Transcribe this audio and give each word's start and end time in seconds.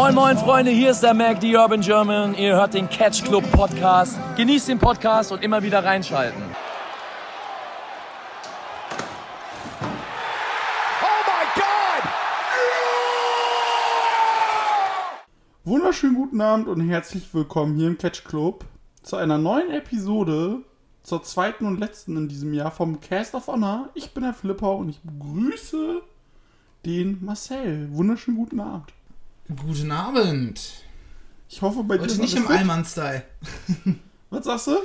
Moin 0.00 0.14
moin 0.14 0.38
Freunde, 0.38 0.70
hier 0.70 0.92
ist 0.92 1.02
der 1.02 1.12
Mac, 1.12 1.40
die 1.40 1.56
Urban 1.56 1.80
German. 1.80 2.32
Ihr 2.36 2.54
hört 2.54 2.72
den 2.72 2.88
Catch 2.88 3.24
Club 3.24 3.42
Podcast. 3.50 4.16
Genießt 4.36 4.68
den 4.68 4.78
Podcast 4.78 5.32
und 5.32 5.42
immer 5.42 5.60
wieder 5.60 5.82
reinschalten. 5.82 6.40
Wunderschönen 15.64 16.14
guten 16.14 16.40
Abend 16.40 16.68
und 16.68 16.88
herzlich 16.88 17.34
willkommen 17.34 17.74
hier 17.74 17.88
im 17.88 17.98
Catch 17.98 18.22
Club 18.22 18.66
zu 19.02 19.16
einer 19.16 19.36
neuen 19.36 19.70
Episode, 19.72 20.60
zur 21.02 21.24
zweiten 21.24 21.66
und 21.66 21.80
letzten 21.80 22.16
in 22.16 22.28
diesem 22.28 22.54
Jahr 22.54 22.70
vom 22.70 23.00
Cast 23.00 23.34
of 23.34 23.48
Honor. 23.48 23.88
Ich 23.94 24.14
bin 24.14 24.22
der 24.22 24.32
Flipper 24.32 24.76
und 24.76 24.90
ich 24.90 25.00
begrüße 25.00 26.02
den 26.86 27.18
Marcel. 27.24 27.88
Wunderschönen 27.90 28.36
guten 28.36 28.60
Abend. 28.60 28.92
Guten 29.56 29.90
Abend. 29.90 30.60
Ich 31.48 31.62
hoffe, 31.62 31.82
bei 31.82 31.96
dir 31.96 32.02
Heute 32.02 32.12
ist 32.12 32.20
nicht 32.20 32.36
im. 32.36 32.46
Allmann-Style. 32.46 33.22
Was 34.30 34.44
sagst 34.44 34.66
du? 34.66 34.76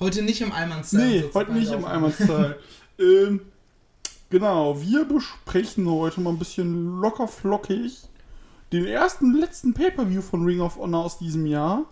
Heute 0.00 0.22
nicht 0.22 0.40
im 0.40 0.52
Allmann-Style. 0.52 1.06
Nee, 1.06 1.24
heute 1.34 1.52
nicht 1.52 1.70
im 1.70 1.82
laufen. 1.82 1.84
Eimer-Style. 1.92 2.58
ähm, 2.98 3.40
genau, 4.30 4.80
wir 4.80 5.04
besprechen 5.04 5.88
heute 5.88 6.20
mal 6.22 6.30
ein 6.30 6.38
bisschen 6.38 7.00
locker 7.00 7.28
flockig 7.28 7.98
den 8.72 8.86
ersten, 8.86 9.34
letzten 9.34 9.74
Pay-Per-View 9.74 10.22
von 10.22 10.44
Ring 10.44 10.60
of 10.60 10.76
Honor 10.78 11.04
aus 11.04 11.18
diesem 11.18 11.46
Jahr. 11.46 11.84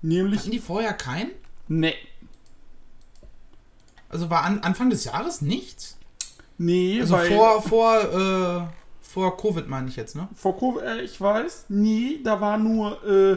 Nämlich, 0.00 0.40
Hatten 0.40 0.50
die 0.52 0.58
vorher 0.60 0.92
keinen? 0.94 1.30
nee, 1.68 1.94
Also 4.08 4.30
war 4.30 4.42
an, 4.44 4.60
Anfang 4.60 4.88
des 4.90 5.04
Jahres 5.04 5.40
nichts? 5.42 5.98
nee, 6.58 7.00
Also 7.00 7.16
vor, 7.18 7.60
vor, 7.62 7.98
äh, 8.70 8.81
vor 9.12 9.36
Covid 9.36 9.68
meine 9.68 9.88
ich 9.88 9.96
jetzt, 9.96 10.16
ne? 10.16 10.28
vor 10.34 10.58
Covid, 10.58 10.82
äh, 10.82 11.02
ich 11.02 11.20
weiß, 11.20 11.66
nee, 11.68 12.20
da 12.24 12.40
war 12.40 12.56
nur 12.56 13.04
äh, 13.04 13.36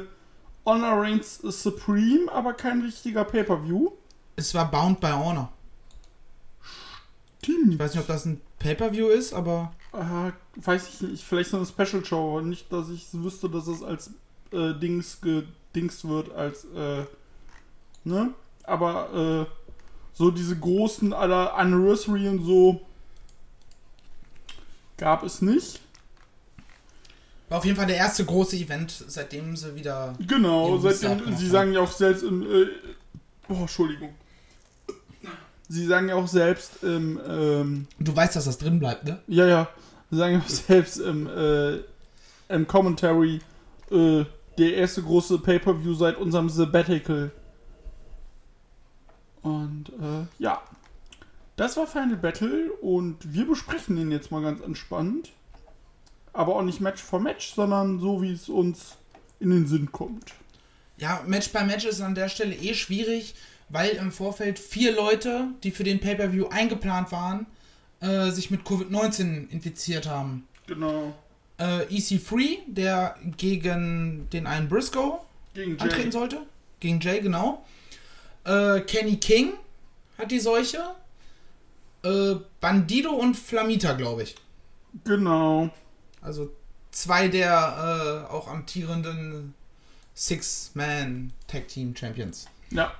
Honor 0.65 1.01
Reigns 1.01 1.39
Supreme, 1.39 2.31
aber 2.31 2.53
kein 2.53 2.81
richtiger 2.81 3.25
Pay-Per-View. 3.25 3.91
Es 4.37 4.53
war 4.55 4.71
Bound 4.71 4.99
by 5.01 5.07
Honor. 5.11 5.51
Stimmt. 7.43 7.73
Ich 7.73 7.79
weiß 7.79 7.93
nicht, 7.93 8.01
ob 8.01 8.07
das 8.07 8.25
ein 8.25 8.41
Pay-Per-View 8.59 9.07
ist, 9.07 9.33
aber 9.33 9.73
Äh, 9.93 10.31
weiß 10.55 10.89
ich 10.89 11.01
nicht, 11.01 11.23
vielleicht 11.23 11.49
so 11.49 11.57
eine 11.57 11.65
Special 11.65 12.03
Show. 12.03 12.41
Nicht, 12.41 12.71
dass 12.71 12.89
ich 12.89 13.07
wüsste, 13.11 13.49
dass 13.49 13.67
es 13.67 13.83
als 13.83 14.11
äh, 14.51 14.73
Dings 14.73 15.19
gedingst 15.21 16.07
wird, 16.07 16.33
als, 16.33 16.65
äh, 16.65 17.03
ne? 18.03 18.33
Aber, 18.63 19.45
äh, 19.47 19.51
so 20.13 20.31
diese 20.31 20.57
großen 20.57 21.13
aller 21.13 21.55
Anniversary 21.55 22.29
und 22.29 22.43
so 22.45 22.81
gab 24.97 25.23
es 25.23 25.41
nicht. 25.41 25.81
war 27.49 27.59
auf 27.59 27.65
jeden 27.65 27.77
Fall 27.77 27.87
der 27.87 27.97
erste 27.97 28.25
große 28.25 28.55
Event, 28.57 28.91
seitdem 29.07 29.55
sie 29.55 29.75
wieder. 29.75 30.13
Genau, 30.19 30.77
seitdem, 30.77 31.35
sie 31.35 31.47
sagen 31.47 31.73
ja 31.73 31.81
auch 31.81 31.91
selbst 31.91 32.23
im, 32.23 32.41
äh, 32.43 32.67
oh, 33.49 33.61
Entschuldigung. 33.61 34.13
Sie 35.67 35.85
sagen 35.85 36.09
ja 36.09 36.15
auch 36.15 36.27
selbst 36.27 36.83
im, 36.83 37.19
ähm, 37.27 37.87
Du 37.99 38.15
weißt, 38.15 38.35
dass 38.35 38.45
das 38.45 38.57
drin 38.57 38.79
bleibt, 38.79 39.05
ne? 39.05 39.19
Ja, 39.27 39.47
ja. 39.47 39.67
Wir 40.09 40.19
sagen 40.19 40.33
ja 40.35 40.39
auch 40.39 40.49
selbst 40.49 40.97
im, 40.99 41.27
äh, 41.27 41.79
im 42.49 42.67
Commentary 42.67 43.41
äh, 43.89 44.25
der 44.57 44.75
erste 44.75 45.01
große 45.01 45.39
Pay-Per-View 45.39 45.93
seit 45.95 46.17
unserem 46.17 46.49
Sabbatical. 46.49 47.31
Und 49.41 49.89
äh, 49.89 50.25
ja. 50.39 50.61
Das 51.55 51.77
war 51.77 51.87
Final 51.87 52.17
Battle 52.17 52.71
und 52.81 53.17
wir 53.33 53.47
besprechen 53.47 53.95
den 53.95 54.11
jetzt 54.11 54.31
mal 54.31 54.41
ganz 54.41 54.61
entspannt. 54.61 55.31
Aber 56.33 56.57
auch 56.57 56.63
nicht 56.63 56.81
Match 56.81 57.01
for 57.01 57.19
Match, 57.19 57.53
sondern 57.53 57.99
so, 57.99 58.21
wie 58.21 58.33
es 58.33 58.49
uns 58.49 58.97
in 59.39 59.51
den 59.51 59.67
Sinn 59.67 59.91
kommt. 59.91 60.33
Ja, 60.97 61.23
Match 61.25 61.49
by 61.49 61.63
Match 61.63 61.85
ist 61.85 62.01
an 62.01 62.15
der 62.15 62.27
Stelle 62.27 62.55
eh 62.55 62.73
schwierig, 62.73 63.35
weil 63.69 63.91
im 63.91 64.11
Vorfeld 64.11 64.59
vier 64.59 64.93
Leute, 64.93 65.47
die 65.63 65.71
für 65.71 65.83
den 65.83 65.99
Pay-Per-View 65.99 66.47
eingeplant 66.47 67.11
waren, 67.11 67.45
äh, 68.01 68.31
sich 68.31 68.51
mit 68.51 68.63
Covid-19 68.63 69.49
infiziert 69.49 70.07
haben. 70.07 70.47
Genau. 70.67 71.13
Äh, 71.57 71.85
EC3, 71.85 72.59
der 72.67 73.15
gegen 73.37 74.27
den 74.31 74.45
einen 74.45 74.67
Briscoe 74.67 75.19
antreten 75.55 76.11
sollte. 76.11 76.41
Gegen 76.81 76.99
Jay, 76.99 77.21
genau. 77.21 77.65
Äh, 78.43 78.81
Kenny 78.81 79.17
King 79.17 79.53
hat 80.17 80.31
die 80.31 80.39
Seuche. 80.39 80.95
Äh, 82.05 82.35
Bandido 82.61 83.11
und 83.11 83.35
Flamita, 83.35 83.93
glaube 83.93 84.23
ich. 84.23 84.35
Genau. 85.03 85.71
Also 86.21 86.51
zwei 86.91 87.27
der 87.27 88.27
äh, 88.29 88.31
auch 88.31 88.47
amtierenden 88.47 89.55
Six-Man 90.13 91.33
Tag 91.47 91.67
Team 91.67 91.95
Champions. 91.95 92.47
Ja. 92.69 92.93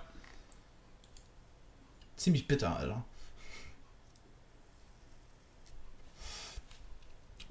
Ziemlich 2.17 2.47
bitter, 2.47 2.75
Alter. 2.75 3.03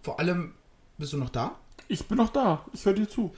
Vor 0.02 0.18
allem, 0.18 0.54
bist 0.98 1.12
du 1.12 1.18
noch 1.18 1.30
da? 1.30 1.56
Ich 1.86 2.04
bin 2.06 2.18
noch 2.18 2.30
da. 2.30 2.64
Ich 2.72 2.84
höre 2.84 2.94
dir 2.94 3.08
zu. 3.08 3.32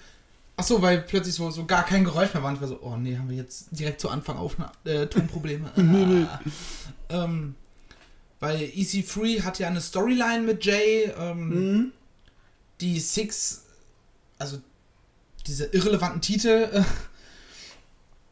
Achso, 0.56 0.80
weil 0.80 1.02
plötzlich 1.02 1.34
so, 1.34 1.50
so 1.50 1.66
gar 1.66 1.84
kein 1.84 2.02
Geräusch 2.02 2.32
mehr 2.32 2.42
war. 2.42 2.48
Und 2.48 2.56
ich 2.56 2.60
war 2.62 2.68
so, 2.68 2.80
oh 2.80 2.96
nee, 2.96 3.18
haben 3.18 3.28
wir 3.28 3.36
jetzt 3.36 3.68
direkt 3.72 4.00
zu 4.00 4.08
Anfang 4.08 4.38
auf 4.38 4.56
äh, 4.84 5.06
Tonprobleme. 5.06 5.70
Ah. 7.08 7.24
ähm, 7.24 7.54
weil 8.46 8.58
EC3 8.60 9.42
hat 9.42 9.58
ja 9.58 9.66
eine 9.66 9.80
Storyline 9.80 10.42
mit 10.42 10.64
Jay. 10.64 11.12
Ähm, 11.18 11.48
Mhm. 11.48 11.92
Die 12.80 13.00
Six, 13.00 13.64
also 14.38 14.58
diese 15.46 15.64
irrelevanten 15.66 16.20
Titel, 16.20 16.68
äh, 16.72 16.82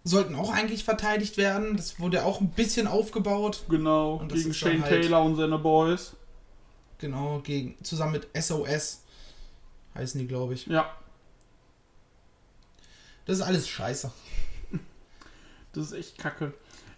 sollten 0.04 0.34
auch 0.36 0.52
eigentlich 0.52 0.84
verteidigt 0.84 1.36
werden. 1.36 1.76
Das 1.76 1.98
wurde 1.98 2.24
auch 2.24 2.40
ein 2.40 2.50
bisschen 2.50 2.86
aufgebaut. 2.86 3.64
Genau. 3.68 4.18
Gegen 4.28 4.54
Shane 4.54 4.82
halt- 4.82 5.02
Taylor 5.02 5.22
und 5.24 5.34
seine 5.36 5.58
Boys. 5.58 6.12
Genau, 6.98 7.40
gegen, 7.40 7.74
zusammen 7.82 8.12
mit 8.12 8.28
SOS 8.34 9.00
heißen 9.96 10.20
die, 10.20 10.26
glaube 10.28 10.54
ich. 10.54 10.66
Ja. 10.66 10.94
Das 13.26 13.38
ist 13.38 13.42
alles 13.42 13.66
scheiße. 13.68 14.12
Das 15.72 15.86
ist 15.86 15.92
echt 15.92 16.18
kacke. 16.18 16.52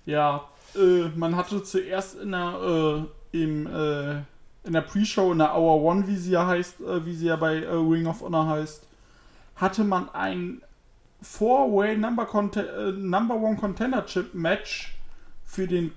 Ja, 0.04 0.48
äh, 0.76 1.10
man 1.16 1.36
hatte 1.36 1.62
zuerst 1.62 2.18
in 2.20 2.32
der, 2.32 3.06
äh, 3.32 3.42
im, 3.42 3.66
äh, 3.66 4.16
in 4.64 4.72
der 4.72 4.80
Pre-Show, 4.82 5.32
in 5.32 5.38
der 5.38 5.54
Hour 5.54 5.82
One, 5.82 6.06
wie 6.06 6.16
sie 6.16 6.32
ja 6.32 6.46
heißt, 6.46 6.80
äh, 6.80 7.04
wie 7.04 7.14
sie 7.14 7.26
ja 7.26 7.36
bei 7.36 7.62
äh, 7.62 7.68
Ring 7.68 8.06
of 8.06 8.20
Honor 8.20 8.48
heißt, 8.48 8.86
hatte 9.56 9.84
man 9.84 10.08
ein 10.10 10.62
Four-Way 11.22 11.96
Number, 11.96 12.28
Number 12.92 13.36
One 13.36 13.56
Contender 13.56 14.04
Chip 14.06 14.34
Match 14.34 14.94
für 15.44 15.66
den 15.66 15.92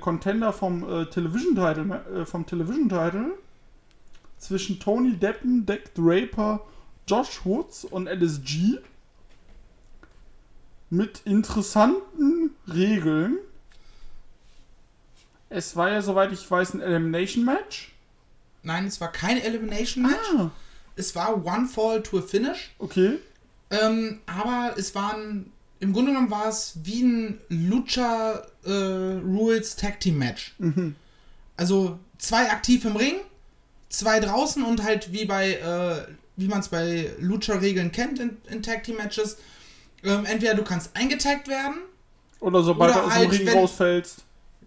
Contender 0.00 0.52
vom 0.52 0.80
Television 1.10 1.54
Title, 1.54 2.26
vom 2.26 2.46
Television 2.46 2.88
Title 2.88 3.32
zwischen 4.38 4.80
Tony 4.80 5.16
Deppen, 5.16 5.66
Deck 5.66 5.94
Draper, 5.94 6.60
Josh 7.06 7.44
Woods 7.44 7.84
und 7.84 8.08
LSG 8.08 8.78
mit 10.90 11.22
interessanten 11.24 12.50
Regeln. 12.72 13.38
Es 15.48 15.76
war 15.76 15.90
ja, 15.90 16.02
soweit 16.02 16.32
ich 16.32 16.50
weiß, 16.50 16.74
ein 16.74 16.80
Elimination 16.80 17.44
Match. 17.44 17.92
Nein, 18.62 18.86
es 18.86 19.00
war 19.00 19.12
kein 19.12 19.40
Elimination 19.40 20.02
Match. 20.04 20.28
Ah, 20.36 20.50
Es 20.96 21.14
war 21.14 21.44
One 21.44 21.66
Fall 21.66 22.02
to 22.02 22.18
a 22.18 22.22
Finish. 22.22 22.74
okay. 22.78 23.18
Ähm, 23.70 24.20
aber 24.26 24.74
es 24.78 24.94
waren, 24.94 25.50
im 25.80 25.92
Grunde 25.92 26.12
genommen 26.12 26.30
war 26.30 26.48
es 26.48 26.74
wie 26.84 27.02
ein 27.02 27.40
Lucha 27.48 28.42
äh, 28.64 28.70
Rules 28.72 29.74
Tag 29.76 29.98
Team 30.00 30.18
Match. 30.18 30.54
Mhm. 30.58 30.94
Also 31.56 31.98
zwei 32.18 32.50
aktiv 32.50 32.84
im 32.84 32.94
Ring, 32.96 33.14
zwei 33.88 34.20
draußen 34.20 34.62
und 34.62 34.82
halt 34.84 35.12
wie 35.12 35.24
bei, 35.24 35.54
äh, 35.54 36.12
wie 36.36 36.46
man 36.48 36.60
es 36.60 36.68
bei 36.68 37.10
Lucha-Regeln 37.18 37.90
kennt 37.92 38.18
in, 38.20 38.36
in 38.48 38.62
Tag 38.62 38.84
Team 38.84 38.96
Matches. 38.98 39.36
Ähm, 40.04 40.24
entweder 40.26 40.54
du 40.54 40.62
kannst 40.62 40.94
eingetaggt 40.94 41.48
werden, 41.48 41.76
Oder 42.40 42.62
sobald 42.62 42.94
du 42.94 43.00
aus 43.00 43.12
halt, 43.14 43.24
dem 43.24 43.30
Ring 43.38 43.46
wenn- 43.46 43.58
rausfällst. 43.58 44.18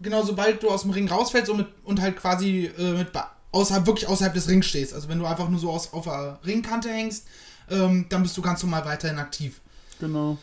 Genau 0.01 0.23
sobald 0.23 0.63
du 0.63 0.69
aus 0.69 0.83
dem 0.83 0.91
Ring 0.91 1.07
rausfällst 1.07 1.49
und, 1.49 1.57
mit, 1.57 1.67
und 1.83 2.01
halt 2.01 2.17
quasi 2.17 2.71
äh, 2.77 2.93
mit 2.93 3.11
außerhalb, 3.51 3.85
wirklich 3.85 4.07
außerhalb 4.07 4.33
des 4.33 4.47
Rings 4.47 4.67
stehst. 4.67 4.93
Also 4.93 5.09
wenn 5.09 5.19
du 5.19 5.25
einfach 5.25 5.49
nur 5.49 5.59
so 5.59 5.71
aus, 5.71 5.93
auf 5.93 6.05
der 6.05 6.39
Ringkante 6.45 6.89
hängst, 6.89 7.25
ähm, 7.69 8.05
dann 8.09 8.23
bist 8.23 8.37
du 8.37 8.41
ganz 8.41 8.61
normal 8.63 8.85
weiterhin 8.85 9.19
aktiv. 9.19 9.61
Genau. 9.99 10.37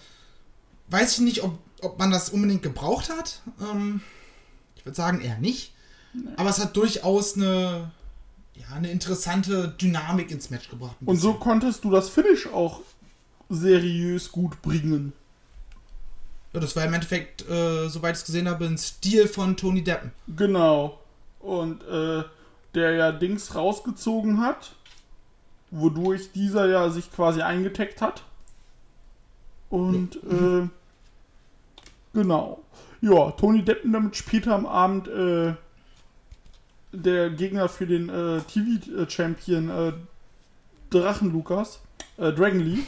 Weiß 0.88 1.14
ich 1.14 1.20
nicht, 1.20 1.43
ob, 1.43 1.58
ob 1.81 1.99
man 1.99 2.11
das 2.11 2.31
unbedingt 2.31 2.62
gebraucht 2.62 3.11
hat. 3.11 3.43
Ähm, 3.61 4.00
ich 4.76 4.85
würde 4.85 4.97
sagen 4.97 5.20
eher 5.20 5.38
nicht. 5.38 5.73
Aber 6.37 6.49
es 6.49 6.59
hat 6.59 6.76
durchaus 6.76 7.37
eine, 7.37 7.91
ja, 8.55 8.75
eine 8.75 8.91
interessante 8.91 9.69
Dynamik 9.69 10.31
ins 10.31 10.50
Match 10.50 10.70
gebracht. 10.70 10.97
Und 11.05 11.19
so 11.19 11.35
konntest 11.35 11.85
du 11.85 11.91
das 11.91 12.09
Finish 12.09 12.47
auch 12.47 12.81
seriös 13.49 14.32
gut 14.32 14.62
bringen. 14.62 15.12
Ja, 16.56 16.61
das 16.61 16.75
war 16.75 16.87
im 16.87 16.94
Endeffekt, 16.94 17.47
äh, 17.50 17.87
soweit 17.91 18.14
ich 18.14 18.20
es 18.20 18.25
gesehen 18.25 18.49
habe, 18.49 18.64
ein 18.64 18.79
Stil 18.79 19.29
von 19.29 19.58
Tony 19.58 19.85
Deppen. 19.85 20.11
Genau. 20.26 20.99
Und 21.38 21.82
äh, 21.82 22.25
der 22.75 22.93
ja 22.93 23.12
Dings 23.12 23.55
rausgezogen 23.55 24.41
hat. 24.41 24.75
wodurch 25.70 26.32
dieser 26.32 26.67
ja 26.67 26.88
sich 26.88 27.12
quasi 27.12 27.43
eingeteckt 27.43 28.00
hat. 28.00 28.23
Und 29.69 30.17
äh, 30.17 30.67
genau. 32.14 32.62
Ja, 33.02 33.32
Tony 33.32 33.62
Deppen 33.62 33.93
damit 33.93 34.17
später 34.17 34.55
am 34.55 34.64
Abend 34.64 35.09
äh, 35.09 35.52
der 36.93 37.29
Gegner 37.32 37.69
für 37.69 37.87
den 37.87 38.09
äh, 38.09 38.41
TV-Champion 38.41 39.69
äh, 39.69 39.93
Drachen 40.88 41.32
Lukas, 41.32 41.82
äh, 42.17 42.32
Dragon 42.32 42.61
Lee. 42.61 42.79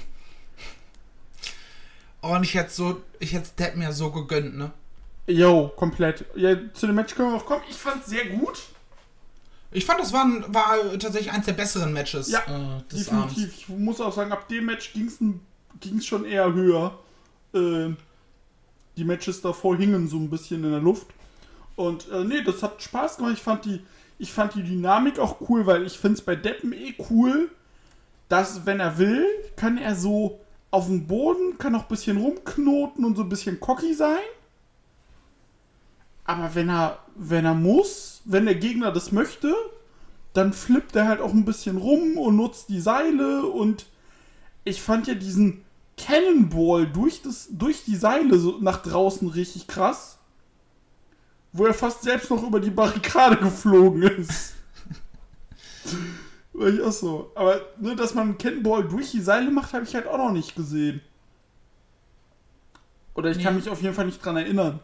Oh, 2.22 2.34
und 2.34 2.42
ich 2.42 2.54
hätte 2.54 2.70
so, 2.70 3.00
ich 3.20 3.32
hätte 3.32 3.50
Deppen 3.58 3.82
ja 3.82 3.92
so 3.92 4.10
gegönnt, 4.10 4.56
ne? 4.56 4.72
Jo, 5.26 5.68
komplett. 5.76 6.24
Ja, 6.34 6.56
zu 6.72 6.86
dem 6.86 6.96
Match 6.96 7.14
können 7.14 7.30
wir 7.32 7.36
auch 7.36 7.46
kommen. 7.46 7.62
Ich 7.68 7.76
fand's 7.76 8.06
sehr 8.08 8.26
gut. 8.26 8.62
Ich 9.70 9.84
fand, 9.84 10.00
das 10.00 10.12
war, 10.12 10.24
ein, 10.24 10.42
war 10.48 10.76
tatsächlich 10.98 11.30
eins 11.30 11.44
der 11.44 11.52
besseren 11.52 11.92
Matches 11.92 12.30
Ja, 12.30 12.40
äh, 12.40 12.82
des 12.90 13.04
Definitiv. 13.04 13.12
Abends. 13.12 13.38
Ich 13.38 13.68
muss 13.68 14.00
auch 14.00 14.12
sagen, 14.14 14.32
ab 14.32 14.48
dem 14.48 14.64
Match 14.64 14.92
ging's 14.94 15.20
ein- 15.20 15.40
ging's 15.80 16.06
schon 16.06 16.24
eher 16.24 16.52
höher. 16.54 16.98
Äh, 17.54 17.90
die 18.96 19.04
Matches 19.04 19.40
davor 19.42 19.76
hingen 19.76 20.08
so 20.08 20.16
ein 20.16 20.30
bisschen 20.30 20.64
in 20.64 20.70
der 20.70 20.80
Luft. 20.80 21.06
Und 21.76 22.10
äh, 22.10 22.24
nee, 22.24 22.42
das 22.42 22.62
hat 22.62 22.82
Spaß 22.82 23.18
gemacht. 23.18 23.34
Ich 23.34 23.42
fand 23.42 23.64
die, 23.66 23.80
ich 24.18 24.32
fand 24.32 24.54
die 24.54 24.62
Dynamik 24.62 25.18
auch 25.18 25.36
cool, 25.48 25.66
weil 25.66 25.86
ich 25.86 25.98
finde 25.98 26.18
es 26.18 26.24
bei 26.24 26.34
Deppen 26.34 26.72
eh 26.72 26.94
cool, 27.10 27.50
dass, 28.28 28.64
wenn 28.66 28.80
er 28.80 28.98
will, 28.98 29.24
kann 29.56 29.76
er 29.78 29.94
so 29.94 30.40
auf 30.70 30.86
dem 30.86 31.06
Boden, 31.06 31.58
kann 31.58 31.74
auch 31.74 31.82
ein 31.82 31.88
bisschen 31.88 32.18
rumknoten 32.18 33.04
und 33.04 33.16
so 33.16 33.22
ein 33.22 33.28
bisschen 33.28 33.58
cocky 33.60 33.94
sein. 33.94 34.18
Aber 36.24 36.54
wenn 36.54 36.68
er, 36.68 36.98
wenn 37.14 37.46
er 37.46 37.54
muss, 37.54 38.20
wenn 38.24 38.44
der 38.44 38.54
Gegner 38.54 38.92
das 38.92 39.12
möchte, 39.12 39.54
dann 40.34 40.52
flippt 40.52 40.94
er 40.94 41.08
halt 41.08 41.20
auch 41.20 41.32
ein 41.32 41.46
bisschen 41.46 41.78
rum 41.78 42.18
und 42.18 42.36
nutzt 42.36 42.68
die 42.68 42.80
Seile 42.80 43.46
und 43.46 43.86
ich 44.64 44.82
fand 44.82 45.06
ja 45.06 45.14
diesen 45.14 45.64
Cannonball 45.96 46.86
durch, 46.86 47.22
das, 47.22 47.48
durch 47.50 47.84
die 47.84 47.96
Seile 47.96 48.38
so 48.38 48.58
nach 48.60 48.82
draußen 48.82 49.28
richtig 49.28 49.66
krass, 49.66 50.18
wo 51.52 51.64
er 51.64 51.74
fast 51.74 52.02
selbst 52.02 52.30
noch 52.30 52.42
über 52.42 52.60
die 52.60 52.70
Barrikade 52.70 53.36
geflogen 53.36 54.02
ist. 54.02 54.54
War 56.58 56.68
ich 56.68 56.80
auch 56.82 56.92
so. 56.92 57.30
Aber 57.34 57.60
nur, 57.78 57.94
dass 57.94 58.14
man 58.14 58.28
einen 58.28 58.38
Cannonball 58.38 58.86
durch 58.88 59.10
die 59.12 59.20
Seile 59.20 59.50
macht, 59.50 59.72
habe 59.72 59.84
ich 59.84 59.94
halt 59.94 60.06
auch 60.06 60.18
noch 60.18 60.32
nicht 60.32 60.56
gesehen. 60.56 61.00
Oder 63.14 63.30
ich 63.30 63.42
kann 63.42 63.54
Nee. 63.54 63.60
mich 63.60 63.68
auf 63.70 63.82
jeden 63.82 63.94
Fall 63.94 64.06
nicht 64.06 64.24
dran 64.24 64.36
erinnern. 64.36 64.80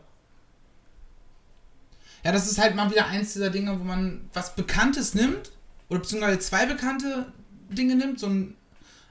Ja, 2.25 2.33
das 2.33 2.51
ist 2.51 2.59
halt 2.59 2.75
mal 2.75 2.91
wieder 2.91 3.07
eins 3.07 3.33
dieser 3.35 3.51
Dinge, 3.51 3.79
wo 3.79 3.85
man 3.85 4.29
was 4.33 4.55
Bekanntes 4.55 5.15
nimmt, 5.15 5.53
oder 5.89 6.01
beziehungsweise 6.01 6.39
zwei 6.39 6.67
bekannte 6.67 7.27
Dinge 7.69 7.97
nimmt, 7.97 8.19
so 8.19 8.27
ein 8.29 8.57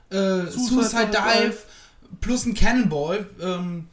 äh, 0.10 0.46
Suicide 0.48 0.84
Suicide, 0.84 1.08
Dive. 1.08 1.44
Dive 1.44 1.58
plus 2.22 2.46
ein 2.46 2.54
Cannonball. 2.54 3.30
Ähm, 3.42 3.88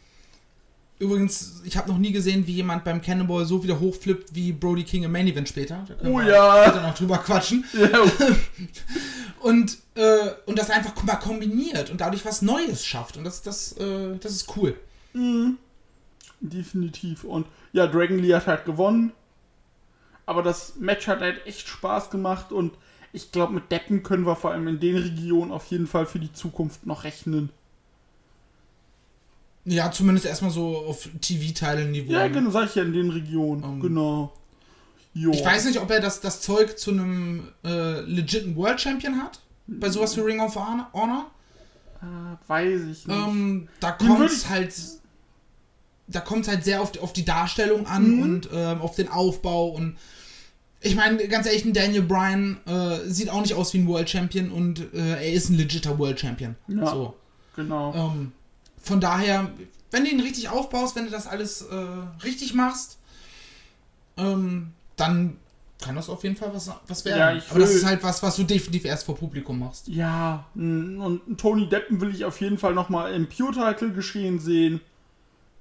übrigens, 1.01 1.63
ich 1.65 1.77
habe 1.77 1.89
noch 1.89 1.99
nie 1.99 2.13
gesehen, 2.13 2.47
wie 2.47 2.53
jemand 2.53 2.85
beim 2.85 3.03
Cannonball 3.03 3.45
so 3.45 3.65
wieder 3.65 3.81
hochflippt 3.81 4.35
wie 4.35 4.53
Brody 4.53 4.85
King 4.85 5.03
im 5.03 5.13
Main 5.13 5.27
Event 5.27 5.49
später. 5.49 5.85
Da 5.89 5.95
können 5.95 6.15
Oh 6.15 6.19
wir 6.19 6.29
ja. 6.29 6.63
später 6.65 6.83
noch 6.83 6.95
drüber 6.95 7.19
quatschen. 7.19 7.65
Ja, 7.73 8.03
Und, 9.41 9.79
äh, 9.95 10.31
und 10.47 10.59
das 10.59 10.71
einfach 10.71 11.03
mal 11.03 11.17
kombiniert 11.17 11.91
und 11.91 12.01
dadurch 12.03 12.25
was 12.27 12.43
Neues 12.43 12.85
schafft. 12.85 13.17
Und 13.17 13.25
das, 13.25 13.43
das, 13.43 13.73
äh, 13.79 14.17
das 14.21 14.33
ist 14.33 14.55
cool. 14.57 14.77
Mhm. 15.15 15.57
Definitiv. 16.41 17.25
Und 17.25 17.47
ja, 17.73 17.87
Dragon 17.87 18.19
Lee 18.19 18.35
hat 18.35 18.47
halt 18.47 18.65
gewonnen. 18.67 19.13
Aber 20.27 20.43
das 20.43 20.77
Match 20.77 21.09
hat 21.09 21.21
halt 21.21 21.45
echt 21.47 21.67
Spaß 21.67 22.11
gemacht 22.11 22.53
und 22.53 22.75
ich 23.13 23.33
glaube, 23.33 23.53
mit 23.55 23.73
Deppen 23.73 24.03
können 24.05 24.25
wir 24.25 24.37
vor 24.37 24.53
allem 24.53 24.69
in 24.69 24.79
den 24.79 24.97
Regionen 24.97 25.51
auf 25.51 25.67
jeden 25.67 25.89
Fall 25.89 26.07
für 26.07 26.21
die 26.21 26.33
Zukunft 26.33 26.87
noch 26.87 27.03
rechnen. 27.03 27.51
Ja, 29.65 29.91
zumindest 29.93 30.27
erstmal 30.27 30.51
so 30.51 30.77
auf 30.79 31.09
TV-Teilen-Niveau. 31.21 32.13
Ja, 32.13 32.29
genau, 32.29 32.51
sag 32.51 32.67
ich 32.71 32.75
ja 32.75 32.83
in 32.83 32.93
den 32.93 33.11
Regionen. 33.11 33.63
Ähm, 33.63 33.81
genau. 33.81 34.33
Jo. 35.13 35.33
Ich 35.33 35.45
weiß 35.45 35.65
nicht, 35.67 35.81
ob 35.81 35.91
er 35.91 36.01
das, 36.01 36.21
das 36.21 36.41
Zeug 36.41 36.79
zu 36.79 36.93
einem 36.93 37.49
äh, 37.65 38.01
legiten 38.01 38.57
World 38.57 38.81
Champion 38.81 39.17
hat. 39.23 39.41
Bei 39.67 39.89
sowas 39.91 40.17
wie 40.17 40.21
Ring 40.21 40.41
of 40.41 40.57
Honor. 40.57 41.31
Äh, 42.03 42.49
weiß 42.49 42.81
ich 42.83 43.07
nicht. 43.07 43.09
Ähm, 43.09 43.69
da 43.81 43.93
kommt 43.93 44.21
es 44.31 44.49
halt. 44.49 44.75
Da 46.09 46.21
kommt 46.21 46.43
es 46.43 46.49
halt 46.49 46.65
sehr 46.65 46.81
auf, 46.83 46.91
die- 46.93 46.99
auf 47.01 47.13
die 47.13 47.25
Darstellung 47.25 47.87
an 47.87 48.17
Mhm. 48.17 48.23
und 48.23 48.49
ähm, 48.53 48.81
auf 48.81 48.97
den 48.97 49.09
Aufbau. 49.09 49.69
Und 49.69 49.97
ich 50.81 50.97
meine, 50.97 51.29
ganz 51.29 51.47
ehrlich, 51.47 51.65
ein 51.65 51.73
Daniel 51.73 52.03
Bryan 52.03 52.57
äh, 52.67 52.99
sieht 53.09 53.29
auch 53.31 53.43
nicht 53.43 53.55
aus 53.55 53.75
wie 53.75 53.79
ein 53.79 53.87
World 53.87 54.11
Champion 54.11 54.51
und 54.51 54.93
äh, 54.95 55.11
er 55.25 55.33
ist 55.33 55.51
ein 55.51 55.57
legitter 55.57 55.99
World 55.99 56.19
Champion. 56.19 56.57
Ja. 56.69 56.87
So. 56.91 57.15
genau. 57.55 57.95
Ähm, 57.95 58.33
von 58.81 59.01
daher, 59.01 59.51
wenn 59.91 60.05
du 60.05 60.11
ihn 60.11 60.21
richtig 60.21 60.49
aufbaust, 60.49 60.97
wenn 60.97 61.05
du 61.05 61.11
das 61.11 61.27
alles 61.27 61.63
äh, 61.63 61.87
richtig 62.25 62.55
machst, 62.55 62.99
ähm, 64.17 64.73
dann 64.97 65.37
kann 65.81 65.97
das 65.97 66.11
auf 66.11 66.23
jeden 66.25 66.37
Fall 66.37 66.53
was, 66.53 66.71
was 66.87 67.05
werden. 67.05 67.39
Ja, 67.39 67.43
Aber 67.51 67.61
das 67.61 67.75
ist 67.75 67.87
halt 67.87 68.03
was, 68.03 68.23
was 68.23 68.37
du 68.37 68.45
definitiv 68.45 68.85
erst 68.85 69.05
vor 69.05 69.17
Publikum 69.17 69.59
machst. 69.59 69.89
Ja, 69.89 70.45
und 70.55 71.39
Tony 71.39 71.69
Deppen 71.69 72.01
will 72.01 72.15
ich 72.15 72.25
auf 72.25 72.41
jeden 72.41 72.59
Fall 72.59 72.75
nochmal 72.75 73.15
im 73.15 73.29
Pure-Title 73.29 73.93
geschehen 73.93 74.39
sehen. 74.39 74.81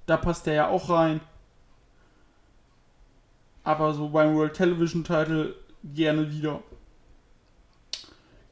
Da 0.06 0.16
passt 0.16 0.46
der 0.46 0.54
ja 0.54 0.68
auch 0.68 0.90
rein. 0.90 1.20
Aber 3.64 3.94
so 3.94 4.08
beim 4.08 4.34
World 4.34 4.54
Television 4.54 5.04
Title 5.04 5.54
gerne 5.84 6.30
wieder. 6.30 6.62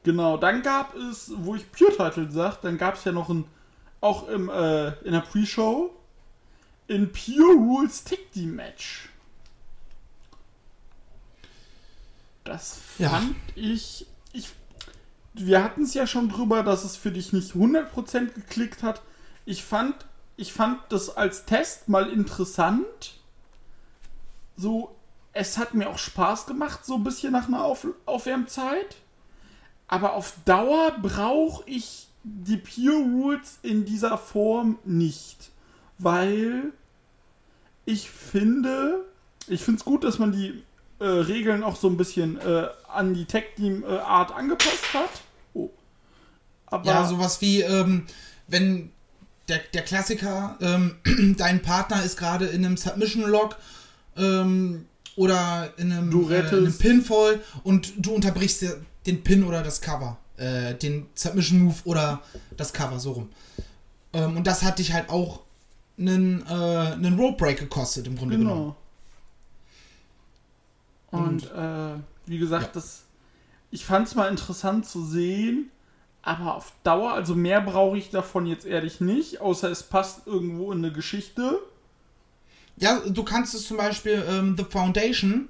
Genau, 0.03 0.37
dann 0.37 0.61
gab 0.61 0.95
es, 0.95 1.31
wo 1.35 1.55
ich 1.55 1.71
Pure-Title 1.71 2.31
sag, 2.31 2.61
dann 2.61 2.77
gab 2.77 2.95
es 2.95 3.03
ja 3.03 3.11
noch 3.11 3.29
ein, 3.29 3.45
auch 4.01 4.27
im, 4.27 4.49
äh, 4.49 4.89
in 5.03 5.11
der 5.13 5.21
Pre-Show, 5.21 5.93
in 6.87 7.11
Pure 7.11 7.53
Rules 7.55 8.03
Tag 8.03 8.19
Team 8.33 8.55
Match. 8.55 9.09
Das 12.43 12.79
Ja. 12.97 13.09
fand 13.09 13.35
ich, 13.55 14.07
ich 14.33 14.49
wir 15.33 15.63
hatten 15.63 15.83
es 15.83 15.93
ja 15.93 16.07
schon 16.07 16.29
drüber, 16.29 16.63
dass 16.63 16.83
es 16.83 16.95
für 16.97 17.11
dich 17.11 17.31
nicht 17.33 17.53
100% 17.53 18.33
geklickt 18.33 18.83
hat. 18.83 19.01
Ich 19.45 19.63
fand, 19.63 19.95
ich 20.35 20.51
fand 20.53 20.79
das 20.89 21.15
als 21.15 21.45
Test 21.45 21.87
mal 21.89 22.09
interessant. 22.09 23.19
So, 24.57 24.95
es 25.31 25.57
hat 25.57 25.73
mir 25.73 25.89
auch 25.89 25.97
Spaß 25.97 26.47
gemacht, 26.47 26.85
so 26.85 26.95
ein 26.95 27.03
bisschen 27.03 27.31
nach 27.31 27.47
einer 27.47 27.63
Auf 27.63 27.87
Aufwärmzeit. 28.05 28.97
Aber 29.87 30.13
auf 30.13 30.33
Dauer 30.45 30.91
brauche 31.01 31.63
ich 31.67 32.08
die 32.23 32.57
Pure 32.57 33.03
Rules 33.03 33.59
in 33.63 33.85
dieser 33.85 34.17
Form 34.17 34.79
nicht. 34.85 35.51
Weil 35.97 36.73
ich 37.85 38.09
finde, 38.09 39.05
ich 39.47 39.63
finde 39.63 39.79
es 39.79 39.85
gut, 39.85 40.03
dass 40.03 40.19
man 40.19 40.31
die 40.31 40.63
äh, 40.99 41.05
Regeln 41.05 41.63
auch 41.63 41.75
so 41.75 41.87
ein 41.87 41.97
bisschen 41.97 42.39
äh, 42.39 42.67
an 42.87 43.13
die 43.13 43.25
Tag 43.25 43.55
Team 43.55 43.83
äh, 43.83 43.97
Art 43.97 44.33
angepasst 44.33 44.93
hat. 44.93 45.09
Oh. 45.53 45.69
Aber 46.67 46.85
Ja, 46.85 47.07
sowas 47.07 47.41
wie, 47.41 47.61
ähm, 47.61 48.05
wenn 48.47 48.91
der, 49.47 49.59
der 49.73 49.81
Klassiker, 49.81 50.57
ähm, 50.61 50.95
dein 51.37 51.61
Partner 51.61 52.03
ist 52.03 52.17
gerade 52.17 52.45
in 52.45 52.65
einem 52.65 52.77
Submission-Log 52.77 53.57
ähm, 54.17 54.85
oder 55.15 55.73
in 55.77 55.91
einem, 55.91 56.31
äh, 56.31 56.39
in 56.39 56.45
einem. 56.45 56.77
Pinfall 56.77 57.41
und 57.63 57.93
du 57.97 58.13
unterbrichst 58.13 58.65
den 59.05 59.23
Pin 59.23 59.43
oder 59.43 59.63
das 59.63 59.81
Cover. 59.81 60.17
Äh, 60.39 60.75
den 60.75 61.07
Submission-Move 61.15 61.75
oder 61.83 62.21
das 62.55 62.71
Cover, 62.71 62.97
so 62.99 63.11
rum. 63.11 63.29
Ähm, 64.13 64.37
und 64.37 64.47
das 64.47 64.63
hat 64.63 64.79
dich 64.79 64.93
halt 64.93 65.09
auch 65.09 65.41
einen, 65.97 66.45
äh, 66.47 66.53
einen 66.53 67.19
Rope 67.19 67.37
Break 67.37 67.59
gekostet, 67.59 68.07
im 68.07 68.15
Grunde 68.17 68.37
genommen. 68.37 68.73
Genau. 71.11 71.23
Und, 71.25 71.51
äh, 71.51 71.99
wie 72.25 72.37
gesagt, 72.37 72.67
Ja. 72.67 72.71
das, 72.73 73.03
ich 73.71 73.85
fand 73.85 74.07
es 74.07 74.15
mal 74.15 74.29
interessant 74.29 74.85
zu 74.85 75.03
sehen, 75.03 75.71
aber 76.21 76.55
auf 76.55 76.73
Dauer, 76.83 77.13
also 77.13 77.35
mehr 77.35 77.61
brauche 77.61 77.97
ich 77.97 78.09
davon 78.09 78.45
jetzt 78.45 78.65
ehrlich 78.65 79.01
nicht, 79.01 79.41
außer 79.41 79.69
es 79.69 79.83
passt 79.83 80.27
irgendwo 80.27 80.71
in 80.71 80.79
eine 80.79 80.93
Geschichte. 80.93 81.59
Ja, 82.77 82.99
du 83.05 83.23
kannst 83.23 83.53
es 83.55 83.67
zum 83.67 83.77
Beispiel, 83.77 84.23
ähm, 84.29 84.55
The 84.57 84.63
Foundation 84.63 85.49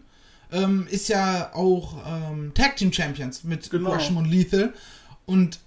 ähm, 0.52 0.88
ist 0.90 1.10
ja 1.10 1.54
auch 1.54 1.94
ähm, 2.08 2.54
Tag 2.54 2.78
Team 2.78 2.92
Champions 2.92 3.44
mit 3.44 3.70
Genau. 3.70 3.92
Gresham 3.92 4.18
und 4.18 4.26
Lethal. 4.26 4.74
Und 5.26 5.60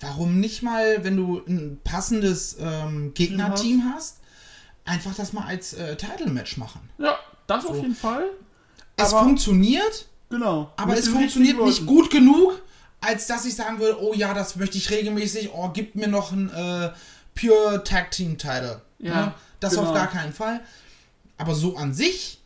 warum 0.00 0.40
nicht 0.40 0.62
mal, 0.62 1.04
wenn 1.04 1.16
du 1.16 1.42
ein 1.46 1.78
passendes 1.84 2.56
ähm, 2.60 3.12
Gegnerteam 3.14 3.84
hast, 3.94 4.18
einfach 4.84 5.14
das 5.14 5.32
mal 5.32 5.46
als 5.46 5.74
äh, 5.74 5.96
Title-Match 5.96 6.56
machen? 6.56 6.80
Ja, 6.98 7.16
das 7.46 7.64
auf 7.66 7.76
So. 7.76 7.82
jeden 7.82 7.94
Fall. 7.94 8.24
Es 8.96 9.12
Aber- 9.12 9.24
funktioniert, 9.24 10.06
Genau. 10.30 10.72
aber 10.76 10.96
es 10.96 11.08
funktioniert 11.08 11.60
nicht 11.62 11.86
gut 11.86 12.10
genug, 12.10 12.62
als 13.00 13.26
dass 13.26 13.44
ich 13.46 13.54
sagen 13.56 13.78
würde, 13.78 14.00
oh 14.02 14.12
ja, 14.14 14.32
das 14.34 14.56
möchte 14.56 14.78
ich 14.78 14.90
regelmäßig, 14.90 15.50
oh, 15.52 15.70
gib 15.72 15.94
mir 15.96 16.06
noch 16.08 16.32
ein 16.32 16.50
äh, 16.50 16.90
Pure 17.34 17.82
Tag 17.84 18.10
Team 18.10 18.36
Title. 18.38 18.80
Ja, 18.98 19.34
das 19.60 19.74
genau. 19.74 19.88
auf 19.88 19.94
gar 19.94 20.06
keinen 20.08 20.32
Fall. 20.32 20.60
Aber 21.38 21.54
so 21.54 21.76
an 21.76 21.94
sich, 21.94 22.39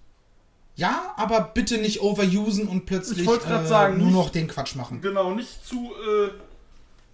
ja, 0.77 1.15
aber 1.17 1.41
bitte 1.41 1.79
nicht 1.79 2.01
overusen 2.03 2.67
und 2.69 2.87
plötzlich 2.87 3.27
äh, 3.27 3.67
sagen, 3.67 3.99
nur 3.99 4.07
nicht- 4.07 4.15
noch 4.15 4.31
den 4.31 4.49
Quatsch 4.49 4.75
machen. 4.75 5.01
Genau, 5.01 5.35
nicht 5.35 5.65
zu, 5.67 5.93
äh, 5.95 6.31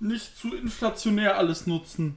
nicht 0.01 0.37
zu 0.39 0.55
inflationär 0.55 1.37
alles 1.37 1.67
nutzen. 1.67 2.17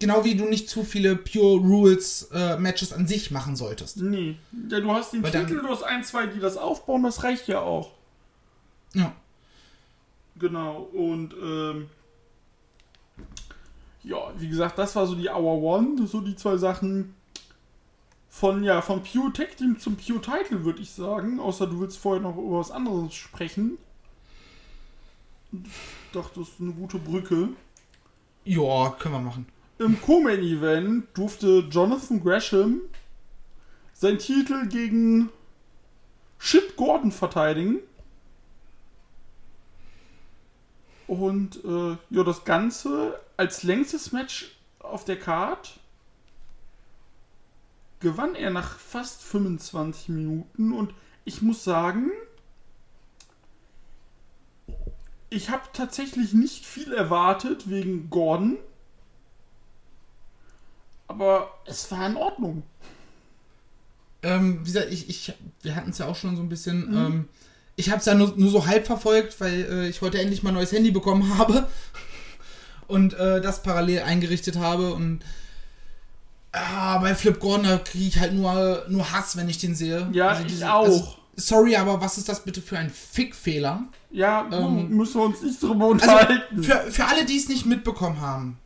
Genau 0.00 0.24
wie 0.24 0.36
du 0.36 0.44
nicht 0.44 0.68
zu 0.68 0.84
viele 0.84 1.16
Pure 1.16 1.58
Rules 1.58 2.28
äh, 2.32 2.56
Matches 2.56 2.92
an 2.92 3.06
sich 3.08 3.30
machen 3.32 3.56
solltest. 3.56 3.96
Nee. 3.96 4.36
Ja, 4.70 4.78
du 4.80 4.90
hast 4.92 5.12
den 5.12 5.22
Weil 5.24 5.32
Titel, 5.32 5.56
dann- 5.56 5.66
du 5.66 5.70
hast 5.70 5.82
ein, 5.82 6.04
zwei, 6.04 6.26
die 6.26 6.38
das 6.40 6.56
aufbauen, 6.56 7.02
das 7.02 7.24
reicht 7.24 7.48
ja 7.48 7.60
auch. 7.60 7.90
Ja. 8.94 9.12
Genau, 10.38 10.82
und 10.92 11.34
ähm, 11.42 11.88
ja, 14.04 14.18
wie 14.38 14.48
gesagt, 14.48 14.78
das 14.78 14.94
war 14.96 15.06
so 15.06 15.14
die 15.14 15.28
Hour 15.28 15.60
One, 15.62 16.06
so 16.06 16.20
die 16.20 16.36
zwei 16.36 16.56
Sachen 16.56 17.14
von, 18.28 18.62
ja, 18.62 18.82
von 18.82 19.02
Pure 19.02 19.32
Tech 19.32 19.56
Team 19.56 19.78
zum 19.78 19.96
Pure 19.96 20.20
Title, 20.20 20.64
würde 20.64 20.80
ich 20.80 20.90
sagen. 20.90 21.40
Außer 21.40 21.66
du 21.66 21.80
willst 21.80 21.98
vorher 21.98 22.22
noch 22.22 22.36
über 22.36 22.60
was 22.60 22.70
anderes 22.70 23.14
sprechen. 23.14 23.78
Ich 25.52 26.12
dachte, 26.12 26.40
das 26.40 26.48
ist 26.50 26.60
eine 26.60 26.72
gute 26.72 26.98
Brücke. 26.98 27.48
Ja, 28.44 28.90
können 28.98 29.14
wir 29.14 29.20
machen. 29.20 29.46
Im 29.78 30.00
Co-Main-Event 30.00 31.06
durfte 31.14 31.66
Jonathan 31.70 32.22
Gresham 32.22 32.80
seinen 33.92 34.18
Titel 34.18 34.68
gegen 34.68 35.30
Shit 36.38 36.76
Gordon 36.76 37.12
verteidigen. 37.12 37.80
Und 41.06 41.64
äh, 41.64 41.96
ja, 42.10 42.22
das 42.22 42.44
Ganze 42.44 43.18
als 43.36 43.62
längstes 43.62 44.12
Match 44.12 44.56
auf 44.78 45.04
der 45.04 45.18
Card 45.18 45.80
gewann 48.00 48.34
er 48.34 48.50
nach 48.50 48.78
fast 48.78 49.22
25 49.22 50.08
Minuten. 50.10 50.72
Und 50.72 50.94
ich 51.24 51.42
muss 51.42 51.64
sagen, 51.64 52.10
ich 55.30 55.50
habe 55.50 55.62
tatsächlich 55.72 56.32
nicht 56.32 56.64
viel 56.64 56.92
erwartet 56.92 57.68
wegen 57.68 58.10
Gordon. 58.10 58.56
Aber 61.06 61.50
es 61.64 61.90
war 61.90 62.06
in 62.06 62.16
Ordnung. 62.16 62.62
Ähm, 64.22 64.60
wie 64.60 64.64
gesagt, 64.64 64.92
ich, 64.92 65.08
ich, 65.08 65.32
wir 65.62 65.74
hatten 65.74 65.90
es 65.90 65.98
ja 65.98 66.06
auch 66.06 66.16
schon 66.16 66.36
so 66.36 66.42
ein 66.42 66.48
bisschen. 66.48 66.94
Ähm, 66.94 67.28
ich 67.76 67.90
habe 67.90 68.00
es 68.00 68.06
ja 68.06 68.14
nur, 68.14 68.34
nur 68.36 68.50
so 68.50 68.66
halb 68.66 68.86
verfolgt, 68.86 69.40
weil 69.40 69.66
äh, 69.70 69.88
ich 69.88 70.02
heute 70.02 70.20
endlich 70.20 70.42
mal 70.42 70.50
ein 70.50 70.54
neues 70.54 70.72
Handy 70.72 70.90
bekommen 70.90 71.38
habe 71.38 71.68
und 72.88 73.14
äh, 73.14 73.40
das 73.40 73.62
parallel 73.62 74.00
eingerichtet 74.02 74.56
habe. 74.56 74.92
Und 74.92 75.20
ah, 76.58 76.98
bei 76.98 77.14
Flip 77.14 77.38
Gordon 77.38 77.64
da 77.66 77.78
kriege 77.78 78.04
ich 78.06 78.18
halt 78.18 78.32
nur, 78.34 78.84
nur 78.88 79.10
Hass, 79.12 79.36
wenn 79.36 79.48
ich 79.48 79.58
den 79.58 79.74
sehe. 79.74 80.08
Ja, 80.12 80.28
Also 80.28 80.42
ich 80.42 80.48
diese- 80.48 80.72
auch. 80.72 80.84
Also, 80.84 81.14
sorry, 81.36 81.76
aber 81.76 82.00
was 82.00 82.18
ist 82.18 82.28
das 82.28 82.44
bitte 82.44 82.60
für 82.62 82.78
ein 82.78 82.90
Fickfehler? 82.90 83.84
Ja, 84.10 84.48
Ähm, 84.50 84.88
müssen 84.90 85.20
wir 85.20 85.24
uns 85.26 85.42
nicht 85.42 85.62
drüber 85.62 85.84
Also, 85.84 85.90
unterhalten. 85.92 86.62
für, 86.62 86.76
für 86.90 87.04
alle, 87.06 87.24
die 87.24 87.36
es 87.36 87.48
nicht 87.48 87.66
mitbekommen 87.66 88.20
haben. 88.20 88.58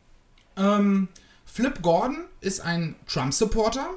Ähm, 0.57 1.07
Flip 1.45 1.81
Gordon 1.81 2.25
ist 2.41 2.61
ein 2.61 2.95
Trump-Supporter, 3.07 3.87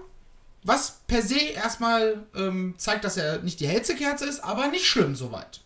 was 0.63 1.01
per 1.07 1.23
se 1.23 1.39
erstmal 1.39 2.25
ähm, 2.35 2.75
zeigt, 2.77 3.05
dass 3.05 3.17
er 3.17 3.41
nicht 3.43 3.61
die 3.61 3.69
hellste 3.69 3.95
Kerze 3.95 4.27
ist, 4.27 4.43
aber 4.43 4.67
nicht 4.69 4.87
schlimm 4.87 5.15
soweit. 5.15 5.61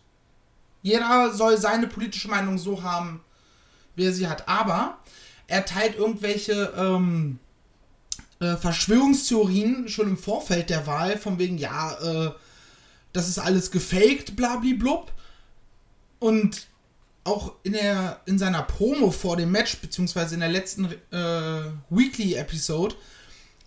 Jeder 0.83 1.33
soll 1.33 1.57
seine 1.57 1.87
politische 1.87 2.27
Meinung 2.29 2.57
so 2.57 2.83
haben, 2.83 3.21
wie 3.95 4.05
er 4.05 4.13
sie 4.13 4.27
hat. 4.27 4.47
Aber 4.47 4.97
er 5.47 5.65
teilt 5.65 5.95
irgendwelche 5.95 6.73
ähm, 6.77 7.39
äh, 8.41 8.57
Verschwörungstheorien 8.57 9.87
schon 9.87 10.09
im 10.09 10.17
Vorfeld 10.17 10.69
der 10.69 10.87
Wahl, 10.87 11.17
von 11.17 11.39
wegen, 11.39 11.57
ja, 11.57 11.93
äh, 12.01 12.31
das 13.13 13.29
ist 13.29 13.37
alles 13.37 13.71
gefaked, 13.71 14.35
blablablub. 14.35 15.11
Und 16.19 16.67
auch 17.23 17.53
in, 17.63 17.73
der, 17.73 18.19
in 18.25 18.39
seiner 18.39 18.63
Promo 18.63 19.11
vor 19.11 19.37
dem 19.37 19.51
Match, 19.51 19.77
beziehungsweise 19.77 20.33
in 20.33 20.39
der 20.39 20.49
letzten 20.49 20.85
äh, 20.85 21.61
Weekly-Episode, 21.89 22.95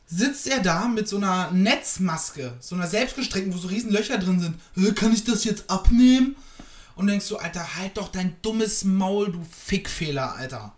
sitzt 0.06 0.48
er 0.48 0.60
da 0.60 0.86
mit 0.86 1.08
so 1.08 1.16
einer 1.16 1.50
Netzmaske, 1.52 2.54
so 2.60 2.74
einer 2.74 2.88
selbstgestrickten, 2.88 3.54
wo 3.54 3.58
so 3.58 3.68
riesen 3.68 3.92
Löcher 3.92 4.18
drin 4.18 4.40
sind. 4.40 4.56
Äh, 4.76 4.92
kann 4.92 5.12
ich 5.12 5.24
das 5.24 5.44
jetzt 5.44 5.70
abnehmen? 5.70 6.36
Und 6.96 7.06
denkst 7.06 7.28
du, 7.28 7.36
Alter, 7.36 7.76
halt 7.76 7.96
doch 7.96 8.08
dein 8.08 8.36
dummes 8.42 8.84
Maul, 8.84 9.32
du 9.32 9.44
Fickfehler, 9.50 10.34
Alter. 10.34 10.74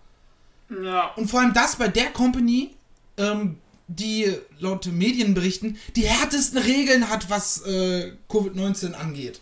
ja, 0.82 1.12
Und 1.14 1.30
vor 1.30 1.40
allem 1.40 1.54
das 1.54 1.76
bei 1.76 1.88
der 1.88 2.10
Company, 2.10 2.74
ähm, 3.18 3.58
die 3.88 4.32
laut 4.58 4.86
Medien 4.86 5.34
berichten, 5.34 5.78
die 5.94 6.06
härtesten 6.06 6.58
Regeln 6.58 7.08
hat, 7.08 7.30
was 7.30 7.64
äh, 7.66 8.12
Covid-19 8.28 8.92
angeht. 8.92 9.40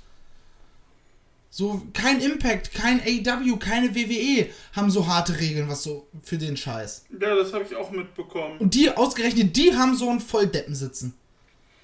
So, 1.50 1.82
kein 1.92 2.20
Impact, 2.20 2.74
kein 2.74 3.00
AEW, 3.00 3.56
keine 3.58 3.94
WWE 3.94 4.48
haben 4.72 4.90
so 4.90 5.06
harte 5.06 5.38
Regeln, 5.38 5.68
was 5.68 5.84
so 5.84 6.08
für 6.22 6.36
den 6.36 6.56
Scheiß. 6.56 7.04
ja, 7.20 7.36
das 7.36 7.52
habe 7.52 7.64
ich 7.64 7.76
auch 7.76 7.92
mitbekommen. 7.92 8.58
Und 8.58 8.74
die, 8.74 8.90
ausgerechnet, 8.90 9.56
die 9.56 9.74
haben 9.74 9.96
so 9.96 10.10
einen 10.10 10.20
Volldeppen 10.20 10.74
sitzen. 10.74 11.14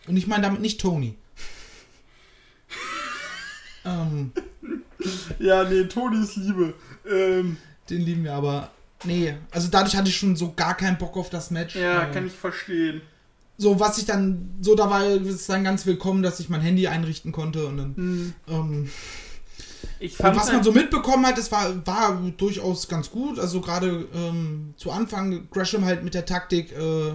Und 0.09 0.17
ich 0.17 0.27
meine 0.27 0.43
damit 0.43 0.61
nicht 0.61 0.81
Tony. 0.81 1.17
ähm, 3.85 4.33
Ja, 5.39 5.65
nee, 5.65 5.85
Toni 5.85 6.23
ist 6.23 6.37
Liebe. 6.37 6.75
Ähm, 7.09 7.57
den 7.89 8.01
lieben 8.03 8.25
wir 8.25 8.35
aber. 8.35 8.71
Nee, 9.05 9.35
also 9.51 9.69
dadurch 9.71 9.97
hatte 9.97 10.09
ich 10.11 10.17
schon 10.17 10.37
so 10.37 10.53
gar 10.53 10.77
keinen 10.77 10.99
Bock 10.99 11.17
auf 11.17 11.31
das 11.31 11.51
Match. 11.51 11.75
ja, 11.77 12.05
Ähm, 12.05 12.13
kann 12.13 12.27
ich 12.27 12.33
verstehen. 12.35 13.01
so 13.57 13.79
was 13.81 13.99
ich 13.99 14.05
dann, 14.05 14.51
so 14.61 14.75
da 14.75 14.91
war 14.91 15.03
es 15.05 15.47
dann 15.47 15.65
ganz 15.65 15.87
willkommen, 15.87 16.23
dass 16.23 16.41
ich 16.41 16.49
mein 16.49 16.61
Handy 16.61 16.87
einrichten 16.87 17.33
konnte 17.33 17.67
und 17.67 17.77
dann, 17.79 17.95
Hm, 17.97 18.35
ähm, 18.49 18.91
Ich 19.99 20.13
und 20.19 20.25
fand 20.27 20.37
was 20.37 20.53
man 20.53 20.63
so 20.63 20.73
mitbekommen 20.73 21.27
hat, 21.27 21.39
das 21.39 21.51
war, 21.53 21.87
war 21.87 22.21
durchaus 22.37 22.89
ganz 22.89 23.11
gut, 23.11 23.39
also 23.39 23.61
gerade 23.61 24.07
ähm, 24.15 24.75
zu 24.77 24.91
Anfang 24.91 25.49
Gresham 25.51 25.85
halt 25.85 26.03
mit 26.05 26.15
der 26.15 26.27
Taktik, 26.27 26.73
äh, 26.73 27.13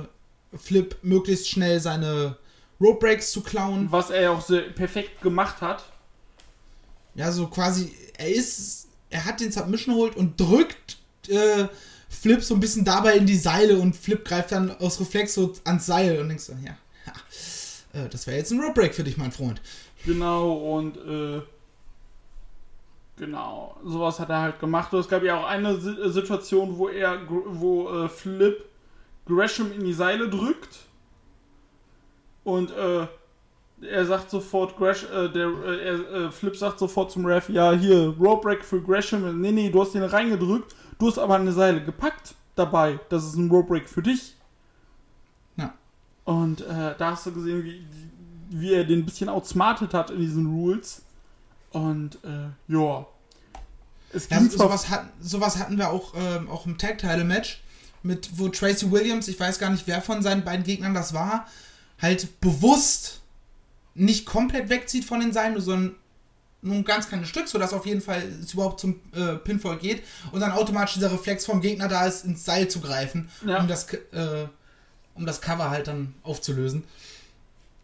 Flip 0.58 0.96
möglichst 1.04 1.50
schnell 1.50 1.80
seine 1.80 2.38
Rope 2.82 3.00
Breaks 3.00 3.32
zu 3.32 3.42
klauen, 3.42 3.92
was 3.92 4.10
er 4.10 4.22
ja 4.24 4.30
auch 4.32 4.42
sehr 4.42 4.62
perfekt 4.62 5.22
gemacht 5.22 5.62
hat. 5.62 5.84
ja, 7.16 7.32
so 7.32 7.48
quasi, 7.48 7.92
er 8.18 8.30
ist, 8.34 8.88
er 9.10 9.26
hat 9.26 9.40
den 9.40 9.52
Submission 9.52 9.96
holt 9.96 10.16
und 10.16 10.40
drückt, 10.40 10.98
äh, 11.30 11.68
Flip 12.10 12.42
so 12.44 12.54
ein 12.54 12.60
bisschen 12.60 12.86
dabei 12.86 13.18
in 13.18 13.26
die 13.26 13.38
Seile 13.38 13.78
und 13.78 13.96
Flip 13.96 14.24
greift 14.24 14.52
dann 14.52 14.72
aus 14.78 15.00
Reflex 15.00 15.34
so 15.34 15.54
ans 15.66 15.86
Seil 15.86 16.20
und 16.20 16.30
denkst 16.30 16.46
so, 16.46 16.54
ja, 16.54 16.78
ja 17.06 18.04
äh, 18.04 18.10
das 18.10 18.28
wäre 18.28 18.38
jetzt 18.38 18.52
ein 18.52 18.60
Rope 18.60 18.74
Break 18.74 18.96
für 18.96 19.04
dich, 19.04 19.18
mein 19.18 19.32
Freund. 19.32 19.62
Genau, 20.06 20.54
und 20.54 20.98
äh, 20.98 21.42
genau, 23.18 23.78
sowas 23.84 24.20
hat 24.20 24.30
er 24.30 24.42
halt 24.42 24.60
gemacht. 24.60 24.94
Und 24.94 25.00
es 25.00 25.08
gab 25.08 25.24
ja 25.24 25.40
auch 25.40 25.48
eine 25.48 25.70
äh, 25.70 26.10
Situation, 26.10 26.78
wo 26.78 26.90
er, 26.90 27.20
wo 27.28 27.90
äh, 27.90 28.10
Flip 28.10 28.64
Gresham 29.26 29.72
in 29.72 29.84
die 29.84 29.94
Seile 29.94 30.30
drückt. 30.30 30.80
Und 32.44 32.72
äh, 32.72 33.08
er 33.82 34.06
sagt 34.06 34.30
sofort, 34.30 34.78
Gresh, 34.78 35.04
äh, 35.04 35.30
der, 35.30 35.48
äh, 35.48 35.90
äh, 35.90 36.32
Flip 36.32 36.56
sagt 36.56 36.80
sofort 36.80 37.12
zum 37.12 37.26
Ref, 37.26 37.50
ja, 37.50 37.72
hier, 37.74 38.16
Rope 38.20 38.44
Break 38.44 38.64
für 38.64 38.82
Gresham. 38.82 39.42
Nee, 39.42 39.52
nee, 39.52 39.70
du 39.70 39.82
hast 39.82 39.96
ihn 39.96 40.04
reingedrückt, 40.04 40.76
du 41.00 41.08
hast 41.08 41.18
aber 41.18 41.36
eine 41.36 41.52
Seile 41.52 41.84
gepackt 41.84 42.36
dabei. 42.56 43.00
Das 43.10 43.26
ist 43.26 43.36
ein 43.36 43.50
Rope 43.50 43.70
Break 43.70 43.90
für 43.90 44.02
dich. 44.02 44.36
Ja. 45.58 45.74
Und 46.24 46.62
äh, 46.62 46.96
da 46.98 47.12
hast 47.12 47.26
du 47.26 47.34
gesehen, 47.34 47.64
wie, 47.64 47.86
wie 48.50 48.74
er 48.74 48.84
den 48.84 49.00
ein 49.00 49.06
bisschen 49.06 49.30
outsmartet 49.30 49.94
hat 49.94 50.12
in 50.12 50.20
diesen 50.20 50.48
Rules. 50.48 51.02
Und 51.72 52.20
äh, 52.24 52.50
ja. 52.68 53.06
Es 54.14 54.30
Ja, 54.30 54.40
sowas, 54.42 54.90
hat, 54.90 55.08
sowas 55.20 55.58
hatten 55.58 55.78
wir 55.78 55.90
auch, 55.90 56.14
ähm, 56.16 56.50
auch 56.50 56.66
im 56.66 56.78
Tag 56.78 57.00
Title 57.00 57.26
Match 57.26 57.62
mit 58.06 58.38
wo 58.38 58.48
Tracy 58.50 58.92
Williams, 58.92 59.28
ich 59.28 59.40
weiß 59.40 59.58
gar 59.60 59.72
nicht, 59.72 59.88
wer 59.88 60.02
von 60.02 60.22
seinen 60.22 60.46
beiden 60.46 60.64
Gegnern 60.64 60.94
das 60.94 61.14
war, 61.14 61.48
halt 62.00 62.40
bewusst 62.40 63.22
nicht 63.96 64.26
komplett 64.26 64.70
wegzieht 64.70 65.06
von 65.06 65.20
den 65.20 65.34
Seilen, 65.34 65.60
sondern 65.60 65.96
nur 66.62 66.76
ein 66.76 66.84
ganz 66.84 67.08
kleines 67.08 67.30
Stück, 67.30 67.48
sodass 67.48 67.74
auf 67.74 67.86
jeden 67.86 68.02
Fall 68.02 68.24
es 68.42 68.54
überhaupt 68.54 68.80
zum 68.80 69.00
äh, 69.14 69.36
Pinfall 69.36 69.78
geht 69.78 70.04
und 70.32 70.40
dann 70.40 70.52
automatisch 70.52 70.96
dieser 70.96 71.12
Reflex 71.12 71.46
vom 71.46 71.62
Gegner 71.62 71.88
da 71.88 72.06
ist, 72.08 72.26
ins 72.26 72.44
Seil 72.44 72.68
zu 72.68 72.80
greifen, 72.82 73.30
Ja. 73.46 73.60
um, 73.60 73.68
das, 73.68 73.92
äh, 73.94 74.48
um 75.14 75.26
das 75.26 75.42
Cover 75.42 75.70
halt 75.70 75.88
dann 75.88 76.14
aufzulösen. 76.24 76.84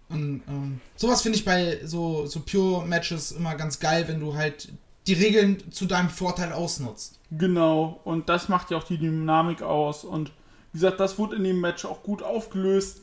Und 0.09 0.41
ähm, 0.47 0.81
sowas 0.95 1.21
finde 1.21 1.37
ich 1.37 1.45
bei 1.45 1.79
so, 1.85 2.25
so 2.25 2.41
Pure-Matches 2.41 3.31
immer 3.31 3.55
ganz 3.55 3.79
geil, 3.79 4.07
wenn 4.07 4.19
du 4.19 4.35
halt 4.35 4.69
die 5.07 5.13
Regeln 5.13 5.71
zu 5.71 5.85
deinem 5.85 6.09
Vorteil 6.09 6.51
ausnutzt. 6.51 7.17
Genau, 7.31 8.01
und 8.03 8.27
das 8.29 8.49
macht 8.49 8.71
ja 8.71 8.77
auch 8.77 8.83
die 8.83 8.97
Dynamik 8.97 9.61
aus. 9.61 10.03
Und 10.03 10.31
wie 10.73 10.79
gesagt, 10.79 10.99
das 10.99 11.17
wurde 11.17 11.37
in 11.37 11.43
dem 11.43 11.59
Match 11.61 11.85
auch 11.85 12.03
gut 12.03 12.21
aufgelöst. 12.23 13.01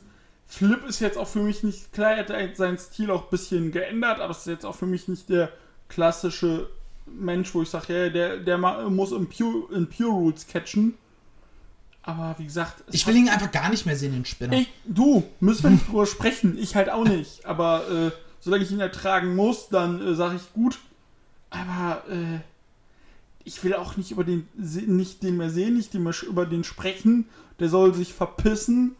Flip 0.49 0.83
ist 0.87 0.99
jetzt 0.99 1.17
auch 1.17 1.27
für 1.27 1.43
mich 1.43 1.63
nicht, 1.63 1.93
klar, 1.93 2.13
er 2.13 2.19
hat 2.23 2.31
halt 2.31 2.57
seinen 2.57 2.79
Stil 2.79 3.11
auch 3.11 3.25
ein 3.25 3.29
bisschen 3.29 3.71
geändert, 3.71 4.19
aber 4.19 4.31
es 4.31 4.39
ist 4.39 4.47
jetzt 4.47 4.65
auch 4.65 4.75
für 4.75 4.87
mich 4.87 5.07
nicht 5.07 5.29
der 5.29 5.51
klassische 5.87 6.67
Mensch, 7.05 7.53
wo 7.53 7.61
ich 7.61 7.69
sage, 7.69 7.93
ja, 7.93 8.09
der, 8.09 8.37
der 8.37 8.57
muss 8.57 9.11
in 9.11 9.29
Pure, 9.29 9.73
in 9.75 9.87
Pure 9.87 10.09
Rules 10.09 10.47
catchen. 10.47 10.95
Aber 12.01 12.35
wie 12.39 12.45
gesagt, 12.45 12.83
es 12.87 12.95
Ich 12.95 13.05
will 13.05 13.15
ihn 13.15 13.29
einfach 13.29 13.51
gar 13.51 13.69
nicht 13.69 13.85
mehr 13.85 13.95
sehen, 13.95 14.13
den 14.13 14.25
Spinner. 14.25 14.57
ich, 14.57 14.69
du, 14.85 15.23
müssen 15.39 15.63
wir 15.63 15.69
nicht 15.69 15.87
drüber 15.87 16.07
sprechen. 16.07 16.57
Ich 16.57 16.75
halt 16.75 16.89
auch 16.89 17.03
nicht. 17.03 17.45
Aber 17.45 17.87
äh, 17.87 18.11
solange 18.39 18.63
ich 18.63 18.71
ihn 18.71 18.79
ertragen 18.79 19.35
muss, 19.35 19.69
dann 19.69 20.01
äh, 20.01 20.15
sage 20.15 20.37
ich 20.37 20.53
gut. 20.53 20.79
Aber 21.51 22.03
äh, 22.09 22.39
ich 23.43 23.63
will 23.63 23.75
auch 23.75 23.97
nicht 23.97 24.09
über 24.09 24.23
den, 24.23 24.47
nicht 24.55 25.21
den 25.21 25.37
mehr 25.37 25.51
sehen, 25.51 25.75
nicht 25.75 25.93
den 25.93 26.03
mehr 26.03 26.15
über 26.27 26.47
den 26.47 26.63
sprechen. 26.63 27.27
Der 27.59 27.69
soll 27.69 27.93
sich 27.93 28.13
verpissen, 28.13 28.95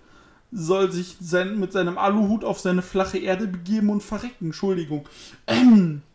soll 0.51 0.91
sich 0.91 1.15
sein, 1.19 1.59
mit 1.59 1.71
seinem 1.71 1.97
Aluhut 1.97 2.43
auf 2.43 2.59
seine 2.59 2.81
flache 2.81 3.17
Erde 3.17 3.47
begeben 3.47 3.89
und 3.89 4.01
verrecken. 4.01 4.45
Entschuldigung. 4.47 5.07
Ähm. 5.47 6.01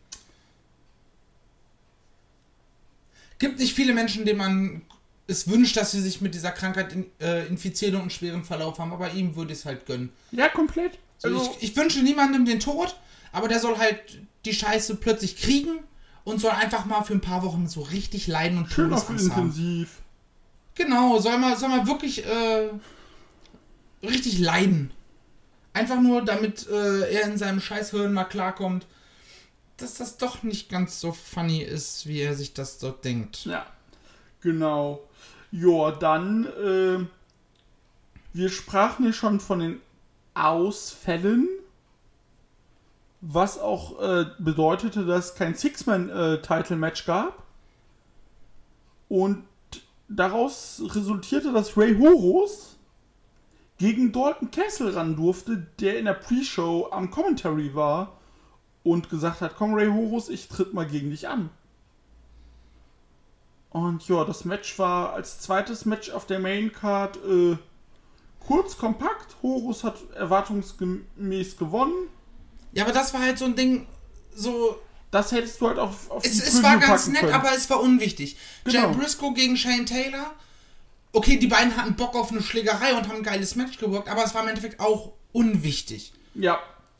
Gibt 3.37 3.59
nicht 3.59 3.73
viele 3.73 3.93
Menschen, 3.93 4.23
denen 4.23 4.37
man 4.37 4.81
es 5.27 5.49
wünscht, 5.49 5.75
dass 5.75 5.91
sie 5.91 6.01
sich 6.01 6.21
mit 6.21 6.33
dieser 6.35 6.51
Krankheit 6.51 6.93
in, 6.93 7.05
äh, 7.19 7.45
infizieren 7.47 7.95
und 7.95 8.01
einen 8.01 8.09
schweren 8.09 8.43
Verlauf 8.43 8.79
haben, 8.79 8.93
aber 8.93 9.11
ihm 9.11 9.35
würde 9.35 9.51
ich 9.53 9.59
es 9.59 9.65
halt 9.65 9.85
gönnen. 9.85 10.09
Ja, 10.31 10.47
komplett. 10.49 10.99
Also, 11.23 11.39
also 11.39 11.55
ich, 11.59 11.71
ich 11.71 11.77
wünsche 11.77 12.01
niemandem 12.01 12.45
den 12.45 12.59
Tod, 12.59 12.95
aber 13.31 13.47
der 13.47 13.59
soll 13.59 13.77
halt 13.77 14.19
die 14.45 14.53
Scheiße 14.53 14.95
plötzlich 14.95 15.37
kriegen 15.37 15.79
und 16.23 16.39
soll 16.39 16.51
einfach 16.51 16.85
mal 16.85 17.03
für 17.03 17.13
ein 17.13 17.21
paar 17.21 17.43
Wochen 17.43 17.67
so 17.67 17.81
richtig 17.81 18.27
leiden 18.27 18.57
und 18.57 18.71
Schön 18.71 18.93
auf 18.93 19.09
intensiv. 19.09 20.01
Genau, 20.75 21.19
soll 21.19 21.37
man, 21.37 21.57
soll 21.57 21.69
man 21.69 21.87
wirklich 21.87 22.25
äh, 22.25 22.69
richtig 24.07 24.39
leiden. 24.39 24.91
Einfach 25.73 25.99
nur, 26.01 26.23
damit 26.23 26.67
äh, 26.67 27.11
er 27.13 27.27
in 27.27 27.37
seinem 27.37 27.59
Scheißhirn 27.59 28.13
mal 28.13 28.23
klarkommt, 28.25 28.85
dass 29.77 29.95
das 29.95 30.17
doch 30.17 30.43
nicht 30.43 30.69
ganz 30.69 31.01
so 31.01 31.11
funny 31.11 31.61
ist, 31.61 32.07
wie 32.07 32.21
er 32.21 32.33
sich 32.35 32.53
das 32.53 32.79
dort 32.79 33.03
denkt. 33.03 33.45
Ja, 33.45 33.65
genau. 34.41 35.01
Ja, 35.51 35.91
dann, 35.91 36.45
äh, 36.45 37.05
wir 38.33 38.49
sprachen 38.49 39.05
ja 39.05 39.13
schon 39.13 39.39
von 39.39 39.59
den 39.59 39.81
Ausfällen, 40.33 41.47
was 43.21 43.59
auch 43.59 44.01
äh, 44.01 44.25
bedeutete, 44.39 45.05
dass 45.05 45.31
es 45.31 45.35
kein 45.35 45.55
Six-Man-Title-Match 45.55 47.05
gab. 47.05 47.43
Und 49.09 49.43
daraus 50.07 50.81
resultierte, 50.85 51.51
dass 51.51 51.77
Ray 51.77 51.97
Horus 51.97 52.74
gegen 53.77 54.11
Dalton 54.11 54.51
Castle 54.51 54.95
ran 54.95 55.15
durfte, 55.15 55.67
der 55.79 55.99
in 55.99 56.05
der 56.05 56.13
Pre-Show 56.13 56.89
am 56.91 57.11
Commentary 57.11 57.75
war 57.75 58.19
und 58.83 59.09
gesagt 59.09 59.41
hat, 59.41 59.55
komm 59.57 59.73
Ray 59.73 59.87
Horus, 59.87 60.29
ich 60.29 60.47
tritt 60.47 60.73
mal 60.73 60.85
gegen 60.87 61.09
dich 61.09 61.27
an. 61.27 61.49
Und 63.69 64.07
ja, 64.07 64.23
das 64.23 64.45
Match 64.45 64.79
war 64.79 65.13
als 65.13 65.41
zweites 65.41 65.85
Match 65.85 66.09
auf 66.09 66.25
der 66.25 66.39
Main 66.39 66.71
Card 66.71 67.17
äh, 67.17 67.57
kurz, 68.39 68.77
kompakt. 68.77 69.35
Horus 69.43 69.83
hat 69.83 69.97
erwartungsgemäß 70.13 71.57
gewonnen. 71.57 72.07
Ja, 72.71 72.83
aber 72.85 72.93
das 72.93 73.13
war 73.13 73.21
halt 73.21 73.37
so 73.37 73.45
ein 73.45 73.55
Ding, 73.55 73.85
so. 74.33 74.79
Das 75.11 75.31
hättest 75.31 75.61
du 75.61 75.67
halt 75.67 75.79
auch 75.79 75.91
auf 76.09 76.25
Es, 76.25 76.45
es 76.45 76.61
war 76.61 76.77
ganz 76.77 77.07
nett, 77.07 77.21
können. 77.21 77.33
aber 77.33 77.53
es 77.55 77.69
war 77.69 77.81
unwichtig. 77.81 78.37
Genau. 78.65 78.89
Jay 78.89 78.95
Briscoe 78.95 79.33
gegen 79.33 79.55
Shane 79.55 79.85
Taylor. 79.85 80.33
Okay, 81.15 81.37
die 81.37 81.47
beiden 81.47 81.77
hatten 81.77 81.95
Bock 81.95 82.13
auf 82.13 82.29
eine 82.29 82.43
Schlägerei 82.43 82.93
und 82.93 83.07
haben 83.07 83.15
ein 83.15 83.23
geiles 83.23 83.55
Match 83.55 83.77
gewirkt, 83.77 84.09
aber 84.09 84.25
es 84.25 84.35
war 84.35 84.41
im 84.41 84.49
Endeffekt 84.49 84.81
auch 84.81 85.13
unwichtig. 85.31 86.11
Ja. 86.33 86.59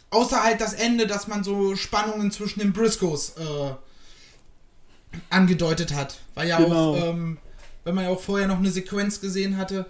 Außer 0.09 0.41
halt 0.41 0.61
das 0.61 0.73
Ende, 0.73 1.05
dass 1.05 1.27
man 1.27 1.43
so 1.43 1.75
Spannungen 1.75 2.31
zwischen 2.31 2.61
den 2.61 2.71
Briscoes 2.71 3.31
äh, 3.31 3.73
angedeutet 5.29 5.93
hat. 5.93 6.19
Weil 6.33 6.47
ja 6.47 6.59
genau. 6.59 6.93
auch, 6.93 7.09
ähm, 7.09 7.39
wenn 7.83 7.93
man 7.93 8.05
ja 8.05 8.09
auch 8.09 8.21
vorher 8.21 8.47
noch 8.47 8.59
eine 8.59 8.71
Sequenz 8.71 9.19
gesehen 9.19 9.57
hatte, 9.57 9.85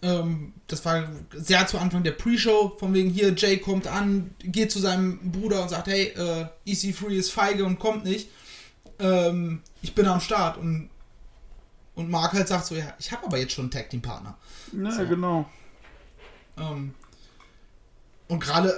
ähm, 0.00 0.54
das 0.66 0.82
war 0.86 1.06
sehr 1.34 1.66
zu 1.66 1.76
Anfang 1.76 2.02
der 2.02 2.12
Pre-Show, 2.12 2.76
von 2.78 2.94
wegen 2.94 3.10
hier, 3.10 3.34
Jay 3.34 3.58
kommt 3.58 3.86
an, 3.86 4.34
geht 4.38 4.72
zu 4.72 4.78
seinem 4.78 5.18
Bruder 5.32 5.60
und 5.60 5.68
sagt, 5.68 5.88
hey, 5.88 6.14
äh, 6.16 6.46
EC3 6.66 7.08
ist 7.10 7.30
feige 7.30 7.66
und 7.66 7.78
kommt 7.78 8.04
nicht. 8.04 8.30
Ähm, 8.98 9.60
ich 9.82 9.94
bin 9.94 10.06
am 10.06 10.20
Start. 10.20 10.56
Und, 10.56 10.88
und 11.94 12.10
Mark 12.10 12.32
halt 12.32 12.48
sagt 12.48 12.66
so, 12.66 12.74
ja, 12.74 12.94
ich 12.98 13.12
habe 13.12 13.26
aber 13.26 13.38
jetzt 13.38 13.52
schon 13.52 13.64
einen 13.64 13.70
Tag-Team-Partner. 13.70 14.36
Ja, 14.72 14.90
so. 14.90 15.06
genau. 15.06 15.48
Ähm, 16.56 16.94
und 18.28 18.40
gerade, 18.40 18.72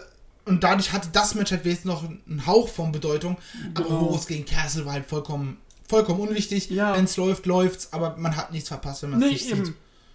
und 0.44 0.64
dadurch 0.64 0.92
hatte 0.92 1.08
das 1.12 1.34
Match 1.34 1.52
halt 1.52 1.64
wesentlich 1.64 1.84
noch 1.84 2.04
einen 2.04 2.46
Hauch 2.46 2.68
von 2.68 2.92
Bedeutung, 2.92 3.36
genau. 3.74 3.88
aber 3.88 4.00
Horus 4.00 4.26
gegen 4.26 4.44
Castle 4.44 4.86
war 4.86 4.94
halt 4.94 5.06
vollkommen, 5.06 5.58
vollkommen 5.88 6.20
unwichtig. 6.20 6.70
Ja. 6.70 6.94
Wenn 6.96 7.04
es 7.04 7.16
läuft, 7.16 7.46
läuft's, 7.46 7.92
aber 7.92 8.16
man 8.16 8.36
hat 8.36 8.52
nichts 8.52 8.68
verpasst, 8.68 9.02
wenn 9.02 9.10
man 9.10 9.20
es 9.20 9.26
nee, 9.26 9.32
nicht 9.32 9.50
eben. 9.50 9.64
sieht. 9.66 9.74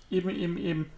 Eben, 0.10 0.30
eben, 0.30 0.58
eben 0.58 0.90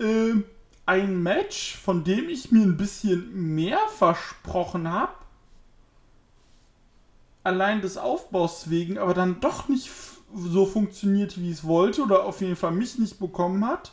äh, 0.00 0.42
ein 0.86 1.22
Match, 1.22 1.76
von 1.76 2.02
dem 2.04 2.28
ich 2.28 2.50
mir 2.50 2.62
ein 2.62 2.76
bisschen 2.76 3.54
mehr 3.54 3.78
versprochen 3.96 4.90
habe. 4.90 5.12
Allein 7.42 7.80
des 7.80 7.96
Aufbaus 7.96 8.68
wegen, 8.68 8.98
aber 8.98 9.14
dann 9.14 9.40
doch 9.40 9.68
nicht 9.68 9.88
so 10.34 10.66
funktioniert, 10.66 11.40
wie 11.40 11.50
es 11.50 11.64
wollte, 11.64 12.02
oder 12.02 12.24
auf 12.24 12.40
jeden 12.40 12.56
Fall 12.56 12.72
mich 12.72 12.98
nicht 12.98 13.18
bekommen 13.18 13.64
hat, 13.66 13.92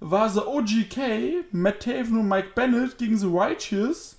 war 0.00 0.28
The 0.28 0.40
OGK, 0.40 1.52
Matt 1.52 1.80
Taven 1.80 2.18
und 2.18 2.28
Mike 2.28 2.50
Bennett 2.54 2.98
gegen 2.98 3.16
The 3.16 3.26
Righteous, 3.26 4.16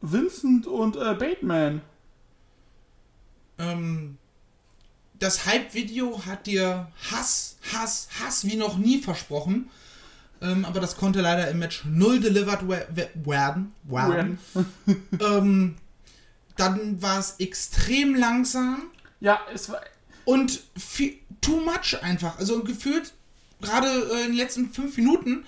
Vincent 0.00 0.66
und 0.66 0.96
äh, 0.96 1.14
Bateman. 1.14 1.80
Ähm, 3.58 4.18
das 5.18 5.46
Hype-Video 5.46 6.24
hat 6.26 6.46
dir 6.46 6.88
Hass, 7.10 7.56
Hass, 7.72 8.08
Hass 8.20 8.44
wie 8.44 8.56
noch 8.56 8.76
nie 8.76 8.98
versprochen. 8.98 9.70
Ähm, 10.42 10.64
aber 10.64 10.80
das 10.80 10.96
konnte 10.96 11.20
leider 11.20 11.48
im 11.48 11.58
Match 11.58 11.84
null 11.84 12.20
delivered 12.20 12.68
werden. 12.68 13.72
werden. 13.84 14.38
ähm, 15.20 15.76
dann 16.56 17.00
war 17.00 17.18
es 17.18 17.36
extrem 17.38 18.14
langsam. 18.14 18.82
Ja, 19.20 19.40
es 19.52 19.70
war. 19.70 19.80
Und 20.24 20.62
viel, 20.76 21.18
too 21.40 21.60
much 21.60 22.02
einfach. 22.02 22.38
Also 22.38 22.62
gefühlt, 22.62 23.12
gerade 23.60 23.88
äh, 23.88 24.24
in 24.24 24.28
den 24.28 24.36
letzten 24.36 24.70
fünf 24.70 24.96
Minuten, 24.96 25.44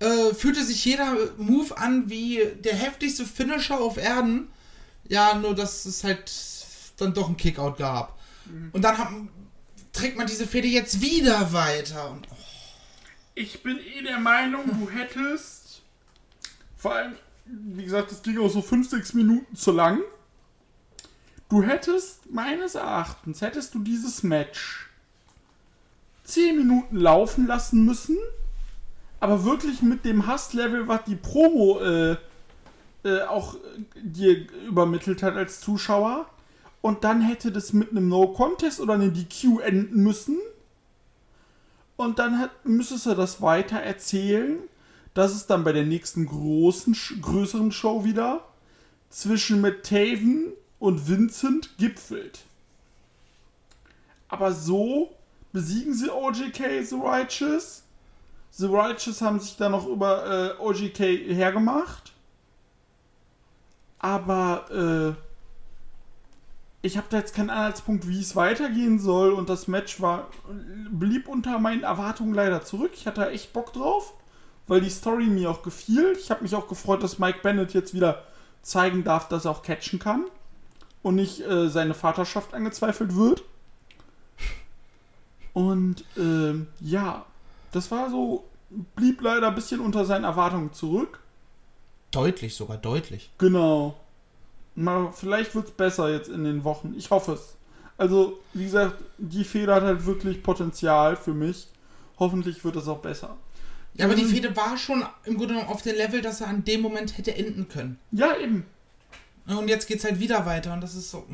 äh, 0.00 0.34
fühlte 0.34 0.64
sich 0.64 0.84
jeder 0.84 1.14
Move 1.36 1.76
an 1.76 2.08
wie 2.08 2.40
der 2.64 2.74
heftigste 2.74 3.26
Finisher 3.26 3.78
auf 3.78 3.98
Erden. 3.98 4.48
Ja, 5.08 5.34
nur 5.34 5.54
dass 5.54 5.84
es 5.84 6.04
halt 6.04 6.32
dann 6.96 7.14
doch 7.14 7.26
einen 7.26 7.36
Kickout 7.36 7.76
gab. 7.76 8.18
Mhm. 8.46 8.70
Und 8.72 8.82
dann 8.82 8.96
hat, 8.96 9.08
trägt 9.92 10.16
man 10.16 10.26
diese 10.26 10.46
Fehde 10.46 10.68
jetzt 10.68 11.00
wieder 11.00 11.52
weiter. 11.52 12.10
Und, 12.10 12.26
oh. 12.30 12.36
Ich 13.34 13.62
bin 13.62 13.78
eh 13.78 14.02
der 14.02 14.18
Meinung, 14.18 14.64
du 14.66 14.90
hättest. 14.92 15.82
Vor 16.76 16.94
allem, 16.94 17.14
wie 17.44 17.84
gesagt, 17.84 18.10
das 18.10 18.22
ging 18.22 18.38
auch 18.38 18.50
so 18.50 18.62
5, 18.62 18.88
6 18.88 19.14
Minuten 19.14 19.54
zu 19.56 19.72
lang. 19.72 20.00
Du 21.50 21.62
hättest, 21.64 22.30
meines 22.30 22.76
Erachtens, 22.76 23.40
hättest 23.40 23.74
du 23.74 23.80
dieses 23.80 24.22
Match 24.22 24.88
10 26.24 26.56
Minuten 26.56 26.96
laufen 26.96 27.48
lassen 27.48 27.84
müssen, 27.84 28.16
aber 29.18 29.44
wirklich 29.44 29.82
mit 29.82 30.04
dem 30.04 30.28
Hasslevel, 30.28 30.86
was 30.86 31.04
die 31.04 31.16
Promo 31.16 31.80
äh, 31.80 32.16
äh, 33.02 33.22
auch 33.22 33.56
dir 34.00 34.46
übermittelt 34.66 35.24
hat 35.24 35.34
als 35.34 35.60
Zuschauer 35.60 36.26
und 36.82 37.02
dann 37.02 37.20
hätte 37.20 37.50
das 37.50 37.72
mit 37.72 37.90
einem 37.90 38.08
No-Contest 38.08 38.80
oder 38.80 38.94
einem 38.94 39.12
DQ 39.12 39.60
enden 39.60 40.04
müssen. 40.04 40.38
Und 41.96 42.18
dann 42.20 42.38
hat, 42.38 42.50
müsstest 42.64 43.06
du 43.06 43.14
das 43.14 43.42
weiter 43.42 43.76
erzählen, 43.76 44.58
dass 45.14 45.34
es 45.34 45.46
dann 45.46 45.64
bei 45.64 45.72
der 45.72 45.84
nächsten 45.84 46.26
großen, 46.26 46.96
größeren 47.20 47.72
Show 47.72 48.04
wieder 48.04 48.44
zwischen 49.10 49.60
Matt 49.60 49.82
Taven 49.82 50.52
und 50.80 51.06
Vincent 51.06 51.76
gipfelt. 51.78 52.40
Aber 54.28 54.52
so 54.52 55.14
besiegen 55.52 55.94
sie 55.94 56.10
OGK 56.10 56.82
The 56.82 56.96
Righteous. 56.96 57.84
The 58.52 58.66
Righteous 58.66 59.22
haben 59.22 59.38
sich 59.38 59.56
dann 59.56 59.72
noch 59.72 59.86
über 59.86 60.56
äh, 60.58 60.60
OGK 60.60 60.98
hergemacht. 61.34 62.12
Aber 63.98 65.16
äh, 65.16 65.20
ich 66.82 66.96
habe 66.96 67.08
da 67.10 67.18
jetzt 67.18 67.34
keinen 67.34 67.50
Anhaltspunkt, 67.50 68.08
wie 68.08 68.20
es 68.20 68.34
weitergehen 68.34 68.98
soll 68.98 69.32
und 69.32 69.50
das 69.50 69.68
Match 69.68 70.00
war 70.00 70.30
blieb 70.90 71.28
unter 71.28 71.58
meinen 71.58 71.82
Erwartungen 71.82 72.32
leider 72.32 72.62
zurück. 72.62 72.92
Ich 72.94 73.06
hatte 73.06 73.28
echt 73.28 73.52
Bock 73.52 73.74
drauf, 73.74 74.14
weil 74.66 74.80
die 74.80 74.88
Story 74.88 75.26
mir 75.26 75.50
auch 75.50 75.62
gefiel. 75.62 76.16
Ich 76.18 76.30
habe 76.30 76.42
mich 76.42 76.54
auch 76.54 76.68
gefreut, 76.68 77.02
dass 77.02 77.18
Mike 77.18 77.40
Bennett 77.42 77.74
jetzt 77.74 77.92
wieder 77.92 78.24
zeigen 78.62 79.04
darf, 79.04 79.28
dass 79.28 79.44
er 79.44 79.50
auch 79.50 79.62
catchen 79.62 79.98
kann 79.98 80.24
und 81.02 81.14
nicht 81.14 81.40
äh, 81.40 81.68
seine 81.68 81.94
Vaterschaft 81.94 82.54
angezweifelt 82.54 83.16
wird. 83.16 83.42
Und 85.52 86.04
äh, 86.16 86.54
ja, 86.80 87.24
das 87.72 87.90
war 87.90 88.10
so, 88.10 88.44
blieb 88.96 89.20
leider 89.22 89.48
ein 89.48 89.54
bisschen 89.54 89.80
unter 89.80 90.04
seinen 90.04 90.24
Erwartungen 90.24 90.72
zurück. 90.72 91.20
Deutlich, 92.10 92.54
sogar 92.54 92.76
deutlich. 92.76 93.30
Genau. 93.38 93.96
Mal, 94.74 95.12
vielleicht 95.12 95.54
wird 95.54 95.66
es 95.68 95.72
besser 95.72 96.10
jetzt 96.10 96.28
in 96.28 96.44
den 96.44 96.64
Wochen. 96.64 96.94
Ich 96.96 97.10
hoffe 97.10 97.32
es. 97.32 97.56
Also, 97.98 98.38
wie 98.54 98.64
gesagt, 98.64 98.96
die 99.18 99.44
Feder 99.44 99.74
hat 99.76 99.82
halt 99.82 100.06
wirklich 100.06 100.42
Potenzial 100.42 101.16
für 101.16 101.34
mich. 101.34 101.68
Hoffentlich 102.18 102.64
wird 102.64 102.76
es 102.76 102.88
auch 102.88 102.98
besser. 102.98 103.36
Ja, 103.94 104.06
aber 104.06 104.14
die 104.14 104.22
ähm, 104.22 104.28
Fehde 104.28 104.56
war 104.56 104.76
schon 104.76 105.04
im 105.24 105.36
Grunde 105.36 105.54
genommen 105.54 105.68
auf 105.68 105.82
dem 105.82 105.96
Level, 105.96 106.22
dass 106.22 106.40
er 106.40 106.48
an 106.48 106.64
dem 106.64 106.80
Moment 106.80 107.18
hätte 107.18 107.34
enden 107.34 107.68
können. 107.68 107.98
Ja, 108.12 108.36
eben. 108.36 108.64
Und 109.46 109.68
jetzt 109.68 109.86
geht 109.88 109.98
es 109.98 110.04
halt 110.04 110.20
wieder 110.20 110.46
weiter 110.46 110.72
und 110.72 110.80
das 110.80 110.94
ist 110.94 111.10
so. 111.10 111.24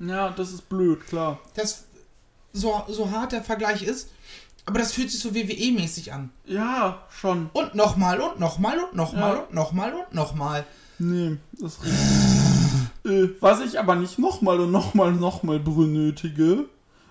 Ja, 0.00 0.30
das 0.30 0.52
ist 0.52 0.68
blöd, 0.68 1.06
klar. 1.06 1.38
Das, 1.54 1.84
so, 2.52 2.82
so 2.88 3.10
hart 3.10 3.32
der 3.32 3.42
Vergleich 3.42 3.82
ist, 3.82 4.10
aber 4.66 4.78
das 4.80 4.92
fühlt 4.92 5.10
sich 5.10 5.20
so 5.20 5.34
WWE-mäßig 5.34 6.12
an. 6.12 6.30
Ja, 6.44 7.02
schon. 7.10 7.50
Und 7.52 7.74
nochmal 7.74 8.20
und 8.20 8.40
nochmal 8.40 8.78
und 8.80 8.94
nochmal 8.94 9.34
Ja. 9.36 9.40
und 9.42 9.54
nochmal 9.54 9.94
und 9.94 10.14
nochmal. 10.14 10.66
Nee, 10.98 11.36
das 11.52 11.78
äh, 13.04 13.28
was 13.40 13.60
ich 13.60 13.78
aber 13.78 13.94
nicht 13.94 14.18
nochmal 14.18 14.58
und 14.60 14.72
nochmal 14.72 15.08
und 15.08 15.20
nochmal 15.20 15.60
benötige, 15.60 16.64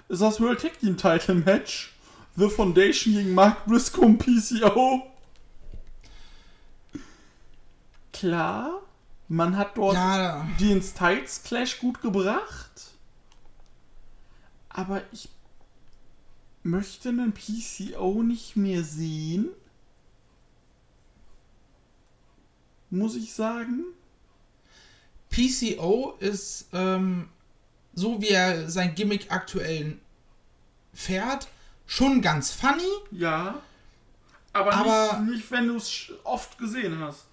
ist 0.10 0.22
das 0.22 0.42
World 0.42 0.60
Tag 0.62 0.80
Team 0.80 0.98
Title 0.98 1.36
Match. 1.36 1.94
The 2.38 2.50
Foundation 2.50 3.14
gegen 3.14 3.34
Mark 3.34 3.66
Briscoe 3.66 4.02
und 4.02 4.18
PCO. 4.18 5.04
Klar, 8.12 8.82
man 9.28 9.58
hat 9.58 9.78
dort 9.78 9.96
Ja, 9.96 10.48
den 10.60 10.82
Styles 10.82 11.44
Clash 11.44 11.80
gut 11.80 12.02
gebracht. 12.02 12.92
Aber 14.70 15.02
ich 15.12 15.30
möchte 16.64 17.10
einen 17.10 17.34
PCO 17.34 18.22
nicht 18.24 18.56
mehr 18.56 18.84
sehen. 18.84 19.50
Muss 22.90 23.16
ich 23.16 23.34
sagen. 23.34 23.86
PCO 25.30 26.16
ist 26.20 26.68
ähm, 26.74 27.30
so 27.94 28.22
wie 28.22 28.30
er 28.30 28.70
sein 28.70 28.96
Gimmick 28.96 29.32
aktuell 29.32 29.98
fährt, 30.94 31.48
schon 31.86 32.22
ganz 32.22 32.52
funny. 32.52 32.84
Ja. 33.12 33.62
Aber, 34.54 34.74
Aber- 34.74 35.20
nicht, 35.22 35.36
nicht, 35.36 35.52
wenn 35.52 35.68
du 35.68 35.78
es 35.78 36.12
oft 36.24 36.58
gesehen 36.58 37.00
hast. 37.00 37.26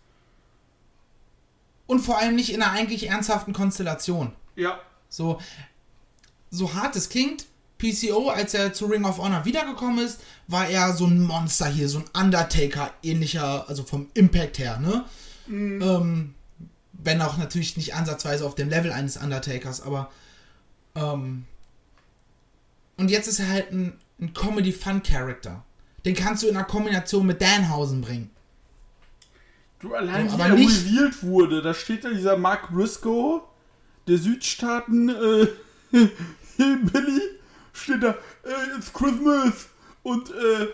Und 1.92 2.00
vor 2.00 2.16
allem 2.16 2.36
nicht 2.36 2.50
in 2.50 2.62
einer 2.62 2.72
eigentlich 2.72 3.10
ernsthaften 3.10 3.52
Konstellation. 3.52 4.32
Ja. 4.56 4.80
So, 5.10 5.38
so 6.50 6.72
hart 6.72 6.96
es 6.96 7.10
klingt, 7.10 7.44
PCO, 7.76 8.30
als 8.30 8.54
er 8.54 8.72
zu 8.72 8.86
Ring 8.86 9.04
of 9.04 9.18
Honor 9.18 9.44
wiedergekommen 9.44 10.02
ist, 10.02 10.22
war 10.48 10.66
er 10.66 10.94
so 10.94 11.04
ein 11.04 11.20
Monster 11.20 11.66
hier, 11.66 11.90
so 11.90 11.98
ein 11.98 12.24
Undertaker-ähnlicher, 12.24 13.68
also 13.68 13.82
vom 13.82 14.08
Impact 14.14 14.58
her, 14.58 14.78
ne? 14.78 15.04
Ähm, 15.82 16.34
wenn 16.94 17.20
auch 17.20 17.36
natürlich 17.36 17.76
nicht 17.76 17.94
ansatzweise 17.94 18.46
auf 18.46 18.54
dem 18.54 18.70
Level 18.70 18.90
eines 18.90 19.18
Undertakers, 19.18 19.82
aber 19.82 20.10
ähm, 20.94 21.44
und 22.96 23.10
jetzt 23.10 23.28
ist 23.28 23.38
er 23.38 23.48
halt 23.50 23.70
ein, 23.70 23.98
ein 24.18 24.32
Comedy-Fun-Character. 24.32 25.62
Den 26.06 26.14
kannst 26.14 26.42
du 26.42 26.46
in 26.48 26.56
einer 26.56 26.64
Kombination 26.64 27.26
mit 27.26 27.42
Danhausen 27.42 28.00
bringen. 28.00 28.30
Du 29.82 29.94
allein 29.94 30.28
Ja, 30.28 30.36
wie 30.38 30.40
er 30.42 30.48
nicht- 30.54 30.86
revealed 30.86 31.22
wurde, 31.24 31.60
da 31.62 31.74
steht 31.74 32.04
da 32.04 32.10
dieser 32.10 32.36
Mark 32.36 32.70
Briscoe, 32.72 33.42
der 34.06 34.16
Südstaaten 34.18 35.08
äh, 35.08 35.46
Billy, 36.56 37.20
steht 37.72 38.02
da, 38.02 38.10
äh, 38.44 38.76
it's 38.78 38.92
Christmas 38.92 39.68
und 40.02 40.30
äh, 40.30 40.68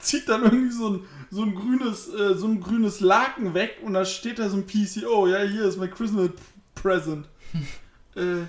zieht 0.00 0.28
dann 0.28 0.44
irgendwie 0.44 0.72
so 0.74 0.90
ein, 0.90 1.00
so 1.30 1.42
ein 1.42 1.54
grünes 1.54 2.08
äh, 2.08 2.34
so 2.34 2.46
ein 2.46 2.60
grünes 2.60 3.00
Laken 3.00 3.52
weg 3.54 3.78
und 3.82 3.92
da 3.94 4.04
steht 4.04 4.38
da 4.38 4.48
so 4.48 4.56
ein 4.56 4.66
PCO, 4.66 5.26
ja 5.28 5.40
hier 5.42 5.64
ist 5.64 5.76
mein 5.76 5.90
Christmas 5.90 6.30
Present. 6.74 7.28
äh, 8.16 8.44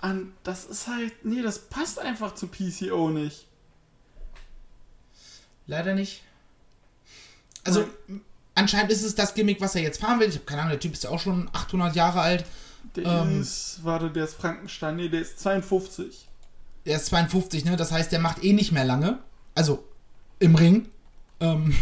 an, 0.00 0.32
das 0.44 0.64
ist 0.66 0.86
halt, 0.86 1.24
nee, 1.24 1.42
das 1.42 1.58
passt 1.58 1.98
einfach 1.98 2.34
zu 2.34 2.46
PCO 2.46 3.10
nicht. 3.10 3.46
Leider 5.66 5.94
nicht. 5.94 6.22
Also, 7.64 7.84
anscheinend 8.58 8.90
ist 8.92 9.02
es 9.02 9.14
das 9.14 9.34
Gimmick, 9.34 9.60
was 9.60 9.74
er 9.74 9.82
jetzt 9.82 10.00
fahren 10.00 10.20
will. 10.20 10.28
Ich 10.28 10.34
habe 10.34 10.44
keine 10.44 10.62
Ahnung, 10.62 10.72
der 10.72 10.80
Typ 10.80 10.92
ist 10.92 11.04
ja 11.04 11.10
auch 11.10 11.20
schon 11.20 11.48
800 11.52 11.94
Jahre 11.96 12.20
alt. 12.20 12.44
Der 12.96 13.04
Ähm. 13.22 13.40
ist, 13.40 13.80
warte, 13.82 14.10
der 14.10 14.24
ist 14.24 14.34
Frankenstein, 14.34 14.96
nee, 14.96 15.08
der 15.08 15.20
ist 15.22 15.38
52. 15.40 16.26
Er 16.84 16.96
ist 16.96 17.06
52, 17.06 17.64
ne? 17.64 17.76
Das 17.76 17.92
heißt, 17.92 18.12
der 18.12 18.18
macht 18.18 18.42
eh 18.42 18.52
nicht 18.52 18.72
mehr 18.72 18.84
lange. 18.84 19.18
Also, 19.54 19.84
im 20.38 20.54
Ring. 20.54 20.88
Ähm, 21.40 21.74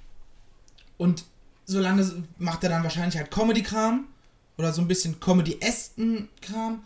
und 0.98 1.24
solange 1.66 2.24
macht 2.38 2.64
er 2.64 2.70
dann 2.70 2.82
wahrscheinlich 2.82 3.16
halt 3.16 3.30
Comedy-Kram. 3.30 4.06
Oder 4.58 4.72
so 4.72 4.82
ein 4.82 4.88
bisschen 4.88 5.20
Comedy-Esken-Kram. 5.20 6.84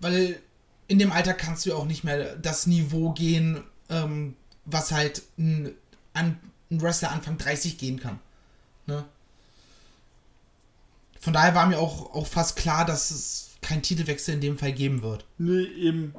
Weil 0.00 0.40
in 0.88 0.98
dem 0.98 1.12
Alter 1.12 1.34
kannst 1.34 1.64
du 1.66 1.70
ja 1.70 1.76
auch 1.76 1.84
nicht 1.84 2.02
mehr 2.02 2.36
das 2.36 2.66
Niveau 2.66 3.12
gehen, 3.12 3.62
ähm, 3.90 4.34
was 4.64 4.90
halt 4.90 5.22
ein, 5.38 5.74
ein, 6.14 6.40
ein 6.70 6.80
Wrestler 6.80 7.10
Anfang 7.10 7.38
30 7.38 7.78
gehen 7.78 7.98
kann. 8.00 8.18
Ne? 8.86 9.04
Von 11.20 11.32
daher 11.32 11.54
war 11.54 11.66
mir 11.66 11.78
auch, 11.78 12.14
auch 12.14 12.26
fast 12.26 12.56
klar, 12.56 12.84
dass 12.84 13.10
es 13.10 13.50
keinen 13.60 13.82
Titelwechsel 13.82 14.34
in 14.34 14.40
dem 14.40 14.58
Fall 14.58 14.72
geben 14.72 15.02
wird. 15.02 15.24
Nee, 15.38 15.64
eben. 15.64 16.14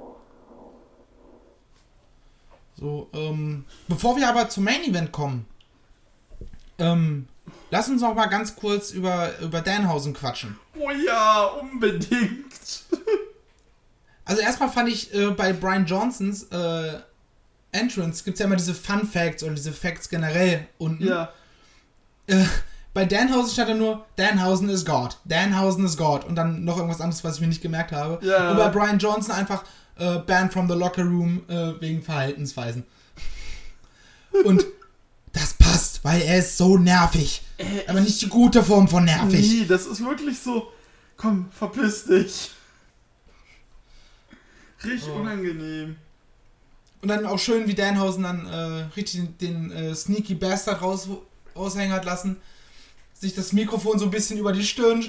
So, 2.77 3.09
ähm, 3.13 3.65
bevor 3.87 4.15
wir 4.17 4.29
aber 4.29 4.49
zum 4.49 4.63
Main 4.63 4.83
Event 4.83 5.11
kommen, 5.11 5.45
ähm, 6.77 7.27
lass 7.71 7.89
uns 7.89 8.01
noch 8.01 8.15
mal 8.15 8.27
ganz 8.27 8.55
kurz 8.55 8.91
über, 8.91 9.37
über 9.39 9.61
Danhausen 9.61 10.13
quatschen. 10.13 10.57
Oh 10.77 10.91
ja, 10.91 11.45
unbedingt. 11.45 12.53
Also 14.25 14.43
erstmal 14.43 14.69
fand 14.69 14.89
ich 14.89 15.11
äh, 15.15 15.31
bei 15.31 15.53
Brian 15.53 15.87
Johnsons 15.87 16.43
äh, 16.51 16.99
Entrance 17.71 18.23
gibt 18.23 18.35
es 18.35 18.39
ja 18.39 18.45
immer 18.45 18.55
diese 18.55 18.73
Fun 18.73 19.07
Facts 19.07 19.43
oder 19.43 19.53
diese 19.53 19.73
Facts 19.73 20.09
generell 20.09 20.67
unten. 20.77 21.05
Ja. 21.05 21.31
Äh, 22.27 22.43
bei 22.93 23.05
Danhausen 23.05 23.51
stand 23.53 23.69
da 23.69 23.73
nur 23.75 24.05
Danhausen 24.15 24.69
is 24.69 24.83
God, 24.85 25.17
Danhausen 25.25 25.85
is 25.85 25.95
God 25.97 26.25
und 26.25 26.35
dann 26.35 26.63
noch 26.65 26.77
irgendwas 26.77 27.01
anderes, 27.01 27.23
was 27.23 27.35
ich 27.35 27.41
mir 27.41 27.47
nicht 27.47 27.61
gemerkt 27.61 27.91
habe. 27.91 28.25
Ja. 28.25 28.51
Und 28.51 28.57
bei 28.57 28.69
Brian 28.69 28.97
Johnson 28.97 29.33
einfach 29.35 29.63
äh, 29.97 30.17
Banned 30.19 30.51
from 30.51 30.67
the 30.67 30.75
Locker 30.75 31.03
Room 31.03 31.43
äh, 31.47 31.79
wegen 31.79 32.01
Verhaltensweisen. 32.01 32.85
Und 34.45 34.65
das 35.33 35.53
passt, 35.53 36.03
weil 36.03 36.21
er 36.21 36.39
ist 36.39 36.57
so 36.57 36.77
nervig. 36.77 37.41
Aber 37.87 37.99
nicht 38.01 38.21
die 38.21 38.27
gute 38.29 38.63
Form 38.63 38.87
von 38.87 39.05
nervig. 39.05 39.47
Nee, 39.47 39.65
das 39.67 39.85
ist 39.85 40.03
wirklich 40.03 40.39
so. 40.39 40.71
Komm, 41.17 41.49
verpiss 41.51 42.05
dich. 42.05 42.51
Richtig 44.83 45.09
Oh. 45.13 45.19
unangenehm. 45.19 45.97
Und 47.01 47.07
dann 47.07 47.25
auch 47.25 47.39
schön, 47.39 47.67
wie 47.67 47.75
Danhausen 47.75 48.23
dann 48.23 48.45
äh, 48.47 48.85
richtig 48.95 49.21
den, 49.39 49.69
den 49.69 49.71
äh, 49.71 49.95
Sneaky 49.95 50.35
Bastard 50.35 50.81
raus, 50.81 51.07
raushängen 51.55 51.93
hat 51.93 52.05
lassen. 52.05 52.37
Sich 53.13 53.33
das 53.35 53.53
Mikrofon 53.53 53.97
so 53.99 54.05
ein 54.05 54.11
bisschen 54.11 54.37
über 54.37 54.51
die 54.51 54.63
Stirn 54.63 55.05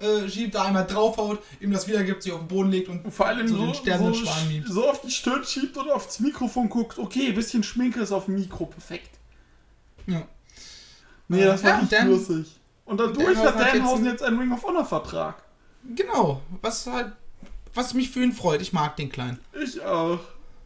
äh, 0.00 0.28
schiebt, 0.28 0.54
da 0.54 0.64
einmal 0.64 0.86
draufhaut, 0.86 1.40
ihm 1.60 1.70
das 1.70 1.86
wiedergibt, 1.86 2.22
sich 2.22 2.32
auf 2.32 2.40
den 2.40 2.48
Boden 2.48 2.70
legt 2.70 2.88
und 2.88 3.10
vor 3.12 3.26
allem 3.26 3.46
so 3.46 3.72
so, 3.72 3.82
den 3.84 3.98
so, 3.98 4.14
Schwan 4.14 4.48
mimt. 4.48 4.68
so 4.68 4.88
auf 4.88 5.00
die 5.02 5.10
Stirn 5.10 5.44
schiebt 5.44 5.76
und 5.76 5.90
aufs 5.90 6.18
Mikrofon 6.20 6.68
guckt. 6.68 6.98
Okay, 6.98 7.32
bisschen 7.32 7.62
Schminke 7.62 8.00
ist 8.00 8.12
auf 8.12 8.24
dem 8.26 8.34
Mikro. 8.34 8.66
Perfekt. 8.66 9.10
Ja. 10.06 10.22
Nee, 11.28 11.44
das 11.44 11.62
war 11.62 11.70
ja, 11.70 11.80
nicht 11.80 11.92
Dan- 11.92 12.08
lustig. 12.10 12.46
Und 12.86 12.98
dadurch 13.00 13.36
hat 13.38 13.58
jetzt 13.58 13.74
Danhausen 13.74 14.04
ein- 14.06 14.10
jetzt 14.12 14.22
einen 14.22 14.38
Ring 14.38 14.52
of 14.52 14.62
Honor 14.64 14.84
Vertrag. 14.84 15.42
Genau, 15.94 16.42
was 16.60 16.86
halt, 16.86 17.12
was 17.72 17.94
mich 17.94 18.10
für 18.10 18.22
ihn 18.22 18.32
freut. 18.32 18.60
Ich 18.60 18.72
mag 18.74 18.96
den 18.96 19.10
Kleinen. 19.10 19.38
Ich 19.62 19.80
auch. 19.82 20.20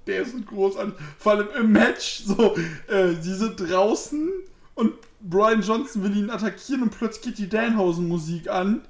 Der 0.08 0.22
ist 0.22 0.34
großartig. 0.46 0.94
Vor 1.18 1.32
allem 1.32 1.48
im 1.60 1.72
Match, 1.72 2.22
so, 2.24 2.56
äh, 2.88 3.12
sie 3.20 3.34
sind 3.34 3.60
draußen 3.60 4.30
und 4.74 4.94
Brian 5.20 5.60
Johnson 5.60 6.02
will 6.02 6.16
ihn 6.16 6.30
attackieren 6.30 6.82
und 6.82 6.96
plötzlich 6.96 7.22
geht 7.22 7.38
die 7.38 7.48
Danhausen-Musik 7.48 8.48
an. 8.48 8.80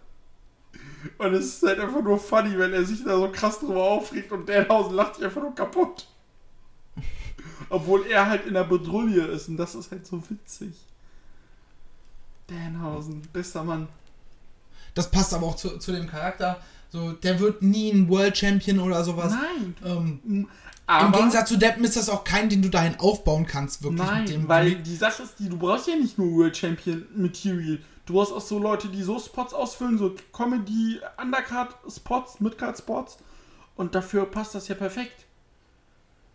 Und 1.19 1.35
es 1.35 1.47
ist 1.47 1.63
halt 1.65 1.81
einfach 1.81 2.03
nur 2.03 2.19
funny, 2.19 2.57
wenn 2.57 2.73
er 2.73 2.85
sich 2.85 3.03
da 3.03 3.17
so 3.17 3.31
krass 3.33 3.59
drüber 3.59 3.83
aufregt 3.83 4.31
und 4.31 4.49
Danhausen 4.49 4.95
lacht 4.95 5.17
sich 5.17 5.25
einfach 5.25 5.43
nur 5.43 5.55
kaputt. 5.55 6.07
Obwohl 7.69 8.07
er 8.07 8.27
halt 8.27 8.47
in 8.47 8.55
der 8.55 8.65
Bedrulle 8.65 9.27
ist 9.27 9.49
und 9.49 9.57
das 9.57 9.75
ist 9.75 9.91
halt 9.91 10.07
so 10.07 10.23
witzig. 10.31 10.73
Danhausen, 12.47 13.23
bester 13.33 13.65
Mann. 13.65 13.89
Das 14.95 15.11
passt 15.11 15.35
aber 15.35 15.47
auch 15.47 15.57
zu, 15.57 15.79
zu 15.79 15.93
dem 15.93 16.07
Charakter. 16.07 16.61
So, 16.91 17.13
der 17.13 17.39
wird 17.41 17.63
nie 17.63 17.91
ein 17.91 18.09
World 18.09 18.37
Champion 18.37 18.79
oder 18.79 19.05
sowas. 19.05 19.33
Nein. 19.33 19.77
Ähm, 19.85 20.49
Im 20.89 20.95
Aber, 20.95 21.19
Gegensatz 21.19 21.51
zu 21.51 21.59
Deppen 21.59 21.85
ist 21.85 21.99
das 21.99 22.09
auch 22.09 22.25
kein, 22.25 22.49
den 22.49 22.63
du 22.63 22.71
dahin 22.71 22.99
aufbauen 22.99 23.45
kannst, 23.45 23.83
wirklich. 23.83 24.01
mit 24.01 24.11
Nein, 24.11 24.25
dem 24.25 24.49
weil 24.49 24.77
die 24.77 24.97
Sache 24.97 25.23
ist 25.23 25.39
die, 25.39 25.51
du 25.51 25.59
brauchst 25.59 25.87
ja 25.87 25.95
nicht 25.95 26.17
nur 26.17 26.33
World 26.33 26.57
Champion 26.57 27.07
Material. 27.15 27.79
Du 28.07 28.15
brauchst 28.15 28.33
auch 28.33 28.41
so 28.41 28.59
Leute, 28.59 28.89
die 28.89 29.03
so 29.03 29.19
Spots 29.19 29.53
ausfüllen, 29.53 29.99
so 29.99 30.15
Comedy, 30.33 30.99
Undercard 31.21 31.75
Spots, 31.95 32.41
Midcard 32.41 32.79
Spots. 32.79 33.19
Und 33.77 33.95
dafür 33.95 34.25
passt 34.25 34.55
das 34.55 34.69
ja 34.69 34.75
perfekt. 34.75 35.27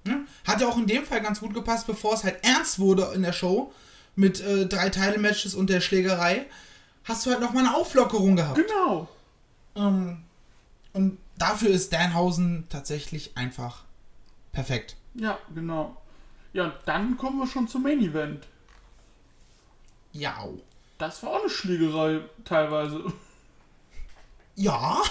Hm? 0.06 0.28
Hat 0.46 0.62
ja 0.62 0.68
auch 0.68 0.78
in 0.78 0.86
dem 0.86 1.04
Fall 1.04 1.22
ganz 1.22 1.40
gut 1.40 1.56
gepasst, 1.56 1.88
bevor 1.88 2.14
es 2.14 2.24
halt 2.24 2.38
ernst 2.44 2.78
wurde 2.78 3.12
in 3.16 3.24
der 3.24 3.34
Show 3.34 3.74
mit 4.16 4.40
äh, 4.40 4.68
drei 4.68 4.90
Teile-Matches 4.90 5.56
und 5.56 5.72
der 5.72 5.82
Schlägerei. 5.82 6.46
Hast 7.06 7.26
du 7.26 7.32
halt 7.32 7.42
nochmal 7.42 7.66
eine 7.66 7.76
Auflockerung 7.76 8.36
gehabt. 8.36 8.60
Genau. 8.68 9.10
Ähm, 9.76 10.18
und 10.94 11.18
dafür 11.40 11.72
ist 11.72 11.92
Danhausen 11.92 12.68
tatsächlich 12.70 13.36
einfach 13.36 13.83
perfekt. 14.54 14.96
Ja, 15.16 15.38
genau. 15.54 15.98
Ja, 16.54 16.66
und 16.66 16.74
dann 16.86 17.18
kommen 17.18 17.40
wir 17.40 17.48
schon 17.48 17.68
zum 17.68 17.84
Main 17.84 18.00
Event. 18.00 18.48
Ja. 20.14 20.48
Das 20.98 21.22
war 21.24 21.32
auch 21.32 21.42
eine 21.42 21.50
Schlägerei 21.50 22.22
teilweise. 22.46 23.04
Ja. 24.56 25.02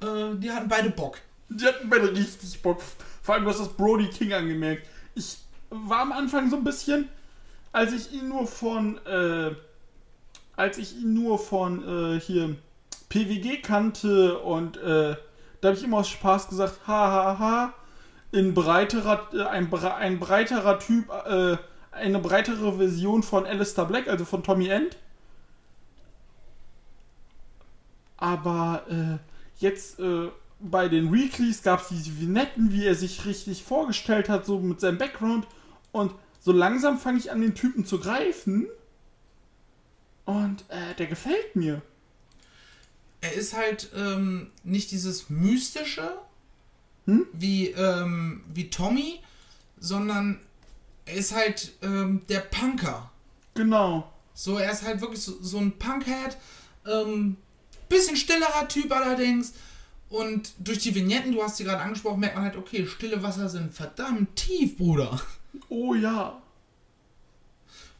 Äh, 0.00 0.36
die 0.36 0.50
hatten 0.50 0.68
beide 0.68 0.90
Bock. 0.90 1.18
Die 1.48 1.66
hatten 1.66 1.90
beide 1.90 2.12
richtig 2.12 2.62
Bock. 2.62 2.80
Vor 3.22 3.34
allem, 3.34 3.44
du 3.44 3.50
hast 3.50 3.60
das 3.60 3.72
Brody 3.72 4.08
King 4.08 4.32
angemerkt. 4.32 4.86
Ich 5.14 5.38
war 5.70 6.00
am 6.00 6.12
Anfang 6.12 6.48
so 6.50 6.56
ein 6.56 6.64
bisschen, 6.64 7.08
als 7.72 7.92
ich 7.92 8.12
ihn 8.12 8.28
nur 8.28 8.46
von, 8.46 9.04
äh, 9.06 9.54
als 10.56 10.78
ich 10.78 10.96
ihn 10.96 11.14
nur 11.14 11.38
von, 11.38 12.16
äh, 12.16 12.20
hier 12.20 12.56
PWG 13.08 13.60
kannte 13.60 14.38
und, 14.38 14.76
äh, 14.76 15.16
da 15.60 15.68
habe 15.68 15.78
ich 15.78 15.84
immer 15.84 15.98
aus 15.98 16.08
Spaß 16.08 16.48
gesagt, 16.48 16.80
ha, 16.86 17.10
ha, 17.10 17.38
ha, 17.38 17.74
breiterer, 18.42 19.28
äh, 19.32 19.42
ein, 19.42 19.70
bre- 19.70 19.94
ein 19.94 20.18
breiterer 20.18 20.78
Typ, 20.78 21.08
äh, 21.10 21.56
eine 21.92 22.18
breitere 22.18 22.76
Version 22.76 23.22
von 23.22 23.46
Alistair 23.46 23.84
Black, 23.84 24.08
also 24.08 24.24
von 24.24 24.42
Tommy 24.42 24.68
End. 24.68 24.96
Aber 28.16 28.84
äh, 28.88 29.18
jetzt 29.62 30.00
äh, 30.00 30.30
bei 30.60 30.88
den 30.88 31.12
Weeklies 31.12 31.62
gab 31.62 31.82
es 31.82 31.88
diese 31.88 32.18
Vignetten, 32.20 32.72
wie 32.72 32.86
er 32.86 32.94
sich 32.94 33.26
richtig 33.26 33.64
vorgestellt 33.64 34.28
hat, 34.28 34.46
so 34.46 34.58
mit 34.58 34.80
seinem 34.80 34.98
Background. 34.98 35.46
Und 35.92 36.14
so 36.40 36.52
langsam 36.52 36.98
fange 36.98 37.18
ich 37.18 37.30
an, 37.30 37.40
den 37.40 37.54
Typen 37.54 37.84
zu 37.84 38.00
greifen. 38.00 38.66
Und 40.24 40.64
äh, 40.68 40.94
der 40.98 41.06
gefällt 41.06 41.54
mir. 41.54 41.82
Er 43.20 43.34
ist 43.34 43.54
halt 43.54 43.90
ähm, 43.94 44.50
nicht 44.64 44.90
dieses 44.90 45.30
Mystische 45.30 46.12
Hm? 47.06 47.26
wie, 47.32 47.68
ähm, 47.68 48.44
wie 48.52 48.70
Tommy, 48.70 49.20
sondern 49.78 50.40
er 51.04 51.14
ist 51.14 51.34
halt 51.34 51.72
ähm, 51.82 52.22
der 52.28 52.40
Punker. 52.40 53.10
Genau. 53.54 54.10
So, 54.32 54.56
er 54.56 54.72
ist 54.72 54.84
halt 54.84 55.00
wirklich 55.00 55.20
so, 55.20 55.34
so 55.40 55.58
ein 55.58 55.78
Punkhead. 55.78 56.36
Ähm, 56.86 57.36
bisschen 57.88 58.16
stillerer 58.16 58.66
Typ 58.68 58.90
allerdings. 58.90 59.54
Und 60.08 60.52
durch 60.58 60.78
die 60.78 60.94
Vignetten, 60.94 61.32
du 61.32 61.42
hast 61.42 61.56
sie 61.56 61.64
gerade 61.64 61.82
angesprochen, 61.82 62.20
merkt 62.20 62.36
man 62.36 62.44
halt, 62.44 62.56
okay, 62.56 62.86
stille 62.86 63.22
Wasser 63.22 63.48
sind 63.48 63.74
verdammt 63.74 64.36
tief, 64.36 64.76
Bruder. 64.76 65.20
Oh 65.68 65.94
ja. 65.94 66.40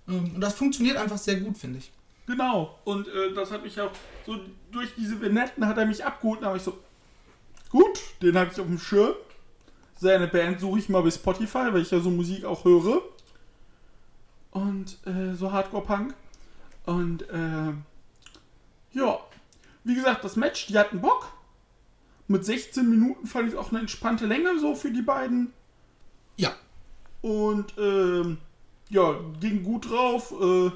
Ähm, 0.09 0.35
und 0.35 0.41
das 0.41 0.55
funktioniert 0.55 0.97
einfach 0.97 1.19
sehr 1.19 1.41
gut, 1.41 1.57
finde 1.59 1.79
ich. 1.79 1.93
Genau. 2.27 2.79
Und 2.85 3.07
äh, 3.09 3.33
das 3.35 3.51
hat 3.51 3.63
mich 3.63 3.79
auch 3.81 3.91
so 4.25 4.41
durch 4.71 4.91
diese 4.97 5.21
Vignetten 5.21 5.67
hat 5.67 5.77
er 5.77 5.87
mich 5.87 6.05
abgeholt. 6.05 6.43
Da 6.43 6.47
habe 6.47 6.57
ich 6.57 6.63
so, 6.63 6.79
gut, 7.75 8.01
den 8.23 8.39
habe 8.39 8.51
ich 8.53 8.61
auf 8.61 8.67
dem 8.67 8.79
Schirm. 8.79 9.15
Seine 9.97 10.29
Band 10.29 10.61
suche 10.61 10.79
ich 10.79 10.89
mal 10.89 11.03
bei 11.03 11.11
Spotify, 11.11 11.73
weil 11.73 11.83
ich 11.83 11.91
ja 11.91 11.99
so 11.99 12.11
Musik 12.11 12.45
auch 12.45 12.65
höre. 12.65 13.03
Und 14.53 14.97
äh, 15.07 15.35
so 15.35 15.51
Hardcore-Punk. 15.51 16.15
Und 16.87 17.29
äh, 17.29 17.73
ja, 18.93 19.19
wie 19.83 19.95
gesagt, 19.95 20.25
das 20.25 20.37
Match, 20.37 20.69
die 20.69 20.79
hatten 20.79 21.01
Bock. 21.01 21.33
Mit 22.29 22.45
16 22.45 22.89
Minuten 22.89 23.27
fand 23.27 23.49
ich 23.49 23.57
auch 23.57 23.71
eine 23.71 23.81
entspannte 23.81 24.27
Länge 24.27 24.59
so 24.61 24.75
für 24.77 24.91
die 24.93 25.03
beiden. 25.03 25.53
Ja. 26.37 26.53
Und 27.23 27.75
ähm, 27.77 28.39
ja, 28.89 29.19
ging 29.41 29.65
gut 29.65 29.91
drauf. 29.91 30.33
Äh, 30.41 30.71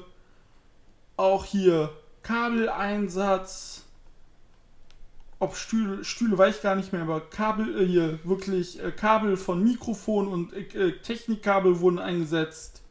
auch 1.15 1.45
hier 1.45 1.91
Kabeleinsatz. 2.23 3.85
Ob 5.41 5.55
Stühle, 5.55 6.03
Stühle 6.03 6.37
weiß 6.37 6.57
ich 6.57 6.61
gar 6.61 6.75
nicht 6.75 6.91
mehr, 6.91 7.01
aber 7.01 7.21
Kabel, 7.21 7.81
äh, 7.81 7.85
hier 7.85 8.19
wirklich 8.25 8.83
äh, 8.83 8.91
Kabel 8.91 9.37
von 9.37 9.63
Mikrofon 9.63 10.27
und 10.27 10.53
äh, 10.53 10.97
Technikkabel 11.01 11.79
wurden 11.79 11.97
eingesetzt. 11.99 12.81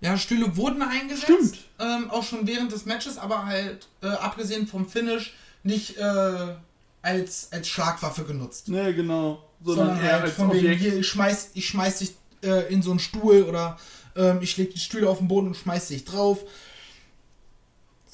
Ja, 0.00 0.16
Stühle 0.16 0.56
wurden 0.56 0.82
eingesetzt. 0.82 1.24
Stimmt. 1.24 1.58
Ähm, 1.80 2.10
auch 2.10 2.22
schon 2.22 2.46
während 2.46 2.70
des 2.70 2.86
Matches, 2.86 3.18
aber 3.18 3.46
halt, 3.46 3.88
äh, 4.02 4.06
abgesehen 4.06 4.66
vom 4.66 4.88
Finish, 4.88 5.34
nicht 5.62 5.96
äh, 5.96 6.54
als, 7.02 7.48
als 7.50 7.68
Schlagwaffe 7.68 8.24
genutzt. 8.24 8.68
Ne, 8.68 8.94
genau. 8.94 9.42
Sondern, 9.62 9.88
sondern 9.88 10.04
eher 10.04 10.20
halt 10.20 10.32
von 10.32 10.52
wegen, 10.52 10.66
Objekt. 10.66 10.82
hier, 10.82 10.98
ich 10.98 11.08
schmeiß, 11.08 11.50
ich 11.54 11.66
schmeiß 11.68 11.98
dich 11.98 12.14
äh, 12.42 12.72
in 12.72 12.82
so 12.82 12.90
einen 12.90 13.00
Stuhl 13.00 13.44
oder 13.44 13.78
ähm, 14.14 14.38
ich 14.42 14.56
leg 14.56 14.72
die 14.72 14.78
Stühle 14.78 15.08
auf 15.08 15.18
den 15.18 15.28
Boden 15.28 15.48
und 15.48 15.56
schmeiß 15.56 15.88
dich 15.88 16.04
drauf. 16.04 16.44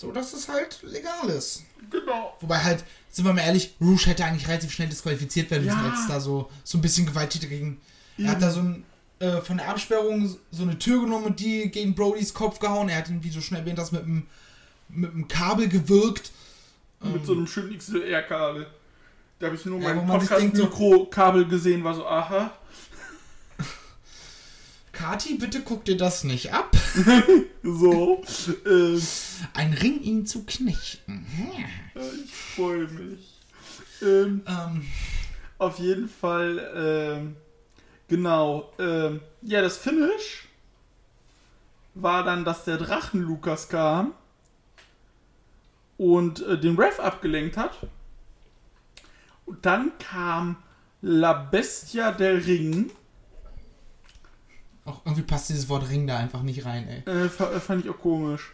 So, 0.01 0.13
dass 0.13 0.33
es 0.33 0.49
halt 0.49 0.79
legal 0.83 1.29
ist. 1.29 1.65
Genau. 1.91 2.35
Wobei 2.41 2.57
halt, 2.59 2.85
sind 3.11 3.27
wir 3.27 3.35
mal 3.35 3.43
ehrlich, 3.43 3.75
Rouge 3.83 4.07
hätte 4.07 4.25
eigentlich 4.25 4.49
relativ 4.49 4.73
schnell 4.73 4.89
disqualifiziert 4.89 5.51
werden 5.51 5.67
müssen, 5.67 5.79
Ja. 5.85 5.91
als 5.91 6.07
da 6.09 6.21
so, 6.21 6.49
so 6.65 6.79
ein 6.79 6.81
bisschen 6.81 7.05
gewalttätig 7.05 7.51
gegen. 7.51 7.81
Er 8.17 8.29
hat 8.31 8.41
da 8.41 8.51
so 8.51 8.61
ein, 8.61 8.85
äh, 9.19 9.43
von 9.43 9.59
der 9.59 9.69
Absperrung 9.69 10.35
so 10.51 10.63
eine 10.63 10.79
Tür 10.79 11.03
genommen 11.03 11.27
und 11.27 11.41
die 11.41 11.71
gegen 11.71 11.95
Brodys 11.95 12.33
Kopf 12.33 12.59
gehauen. 12.61 12.89
Er 12.89 12.97
hat 12.97 13.11
ihn, 13.11 13.23
wie 13.23 13.29
du 13.31 13.43
schon 13.43 13.59
erwähnt 13.59 13.79
hast, 13.79 13.93
mit 13.93 14.03
einem 14.05 14.27
mit 14.89 15.11
einem 15.13 15.29
Kabel 15.29 15.69
gewirkt. 15.69 16.31
Mit 17.05 17.25
so 17.27 17.33
einem 17.33 17.47
schönen 17.47 17.77
XLR-Kabel. 17.77 18.67
Da 19.39 19.47
habe 19.49 19.57
ich 19.57 19.65
nur 19.67 19.81
Ja, 19.81 19.95
mein 19.95 20.09
denkt, 20.09 20.57
so- 20.57 20.67
Podcast-Mikro-Kabel 20.67 21.47
gesehen, 21.47 21.85
war 21.85 21.95
so, 21.95 22.07
aha. 22.07 22.53
Kati, 25.01 25.35
bitte 25.39 25.63
guck 25.63 25.85
dir 25.85 25.97
das 25.97 26.25
nicht 26.25 26.53
ab. 26.53 26.77
So. 27.63 28.23
ähm, 28.67 29.03
Ein 29.55 29.75
Ring, 29.75 30.01
ihn 30.03 30.27
zu 30.27 30.45
knechten. 30.47 31.27
äh, 31.95 32.01
ich 32.25 32.31
freue 32.33 32.87
mich. 32.89 33.35
Ähm, 34.03 34.43
Ähm, 34.47 34.87
Auf 35.59 35.79
jeden 35.79 36.09
Fall, 36.09 36.73
ähm, 36.75 37.37
genau. 38.09 38.73
Ähm, 38.79 39.21
ja, 39.43 39.61
das 39.61 39.77
Finish 39.77 40.49
war 41.95 42.25
dann, 42.25 42.45
dass 42.47 42.65
der 42.65 42.79
Drachen 42.79 43.21
Lukas 43.21 43.69
kam 43.69 44.15
und 45.99 46.41
äh, 46.47 46.59
den 46.59 46.77
Ref 46.77 46.99
abgelenkt 46.99 47.59
hat. 47.59 47.77
Und 49.45 49.67
dann 49.67 49.93
kam 49.99 50.57
La 51.03 51.33
Bestia 51.35 52.13
del 52.13 52.39
Ring. 52.39 52.91
Auch 54.91 55.01
irgendwie 55.05 55.23
passt 55.23 55.49
dieses 55.49 55.69
Wort 55.69 55.89
Ring 55.89 56.07
da 56.07 56.19
einfach 56.19 56.43
nicht 56.43 56.65
rein, 56.65 56.89
ey. 56.89 57.03
Äh, 57.07 57.27
äh, 57.27 57.61
fand 57.61 57.85
ich 57.85 57.91
auch 57.91 57.99
komisch. 57.99 58.53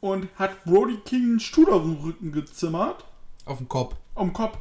Und 0.00 0.28
hat 0.36 0.64
Brody 0.64 0.98
King 1.04 1.22
einen 1.22 1.40
Stuhl 1.40 1.70
auf 1.70 1.82
den 1.82 1.96
Rücken 1.96 2.32
gezimmert. 2.32 3.04
Auf 3.44 3.58
dem 3.58 3.68
Kopf. 3.68 3.96
Am 4.14 4.32
Kopf. 4.32 4.58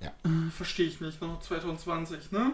Ja. 0.00 0.08
Äh, 0.24 0.50
Verstehe 0.50 0.86
ich 0.86 1.00
nicht, 1.00 1.20
noch 1.20 1.40
2020, 1.40 2.32
ne? 2.32 2.52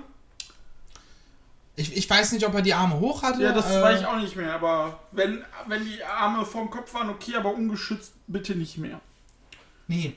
Ich, 1.77 1.97
ich 1.97 2.09
weiß 2.09 2.33
nicht, 2.33 2.47
ob 2.47 2.55
er 2.55 2.63
die 2.63 2.75
Arme 2.75 3.01
hoch 3.01 3.23
hatte. 3.23 3.43
Ja, 3.43 3.53
das 3.53 3.71
äh, 3.71 3.81
weiß 3.81 4.01
ich 4.01 4.07
auch 4.07 4.19
nicht 4.19 4.37
mehr, 4.37 4.53
aber 4.53 5.01
wenn, 5.13 5.43
wenn 5.67 5.85
die 5.85 6.03
Arme 6.05 6.45
vom 6.45 6.71
Kopf 6.71 6.93
waren, 6.95 7.11
okay, 7.11 7.37
aber 7.37 7.55
ungeschützt 7.55 8.13
bitte 8.27 8.55
nicht 8.55 8.77
mehr. 8.79 9.01
Nee. 9.87 10.17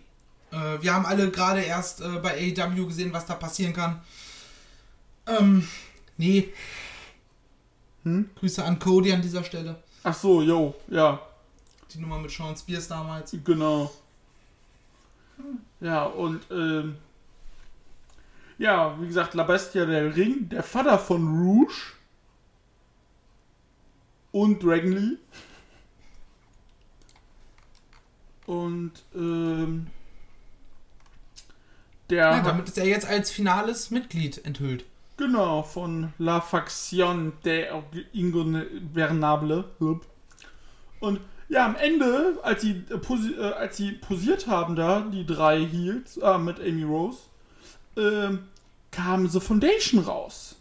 Äh, 0.52 0.82
wir 0.82 0.94
haben 0.94 1.06
alle 1.06 1.32
gerade 1.32 1.62
erst 1.62 2.02
äh, 2.02 2.20
bei 2.22 2.34
AEW 2.34 2.86
gesehen, 2.88 3.14
was 3.14 3.26
da 3.26 3.36
passieren 3.36 3.74
kann. 3.74 4.02
Ähm, 5.26 5.68
nee. 6.18 6.50
Hm? 8.04 8.30
Grüße 8.36 8.64
an 8.64 8.80
Cody 8.80 9.12
an 9.14 9.22
dieser 9.22 9.44
Stelle. 9.44 9.82
Ach 10.04 10.14
so, 10.14 10.42
yo, 10.42 10.76
ja, 10.90 11.22
Die 11.94 12.00
Nummer 12.00 12.20
mit 12.20 12.32
Sean 12.32 12.56
Spears 12.58 12.88
damals. 12.88 13.36
genau. 13.44 13.92
Ja, 15.80 16.04
und, 16.06 16.42
ähm, 16.52 16.98
ja, 18.58 18.96
wie 19.02 19.08
gesagt, 19.08 19.34
La 19.34 19.44
Bestia 19.44 19.86
del 19.86 20.10
Ring, 20.10 20.48
der 20.50 20.64
Vater 20.64 20.98
von 21.00 21.26
Rouge 21.42 21.94
und 24.32 24.62
Dragon 24.64 24.92
Lee. 24.92 25.18
Und, 28.46 28.92
ähm, 29.16 29.88
der 32.10 32.18
Ja, 32.32 32.42
damit 32.42 32.68
ist 32.68 32.78
er 32.78 32.86
jetzt 32.86 33.06
als 33.08 33.32
finales 33.32 33.90
Mitglied 33.92 34.46
enthüllt. 34.46 34.86
Genau, 35.16 35.62
von 35.62 36.12
La 36.18 36.42
Faction 36.42 37.34
de 37.46 37.68
Ingobernable. 38.14 39.66
Und 41.00 41.20
ja, 41.50 41.66
am 41.66 41.76
Ende, 41.76 42.40
als 42.42 42.64
sie, 42.64 42.84
äh, 42.90 43.40
äh, 43.40 43.54
als 43.54 43.78
sie 43.78 43.92
posiert 43.92 44.48
haben 44.48 44.76
da, 44.76 45.02
die 45.02 45.26
drei 45.26 45.64
Heels, 45.64 46.18
äh, 46.18 46.38
mit 46.40 46.60
Amy 46.60 46.84
Rose, 46.84 47.20
ähm, 47.96 48.48
kam 48.90 49.28
The 49.28 49.40
Foundation 49.40 50.04
raus. 50.04 50.56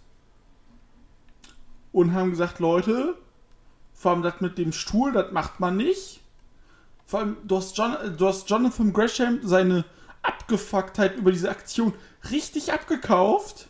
Und 1.93 2.13
haben 2.13 2.31
gesagt, 2.31 2.59
Leute, 2.59 3.17
vor 3.95 4.13
allem 4.13 4.23
das 4.23 4.41
mit 4.43 4.59
dem 4.59 4.73
Stuhl, 4.73 5.13
das 5.13 5.33
macht 5.33 5.61
man 5.61 5.79
nicht. 5.79 6.21
Vor 7.07 7.21
allem, 7.21 7.37
du 7.45 7.57
hast, 7.57 7.77
John, 7.79 7.97
du 8.19 8.27
hast 8.27 8.51
Jonathan 8.51 8.93
Gresham 8.93 9.41
seine 9.43 9.87
Abgefucktheit 10.23 11.17
über 11.17 11.33
diese 11.33 11.51
Aktion 11.51 11.95
richtig 12.31 12.73
abgekauft 12.73 13.69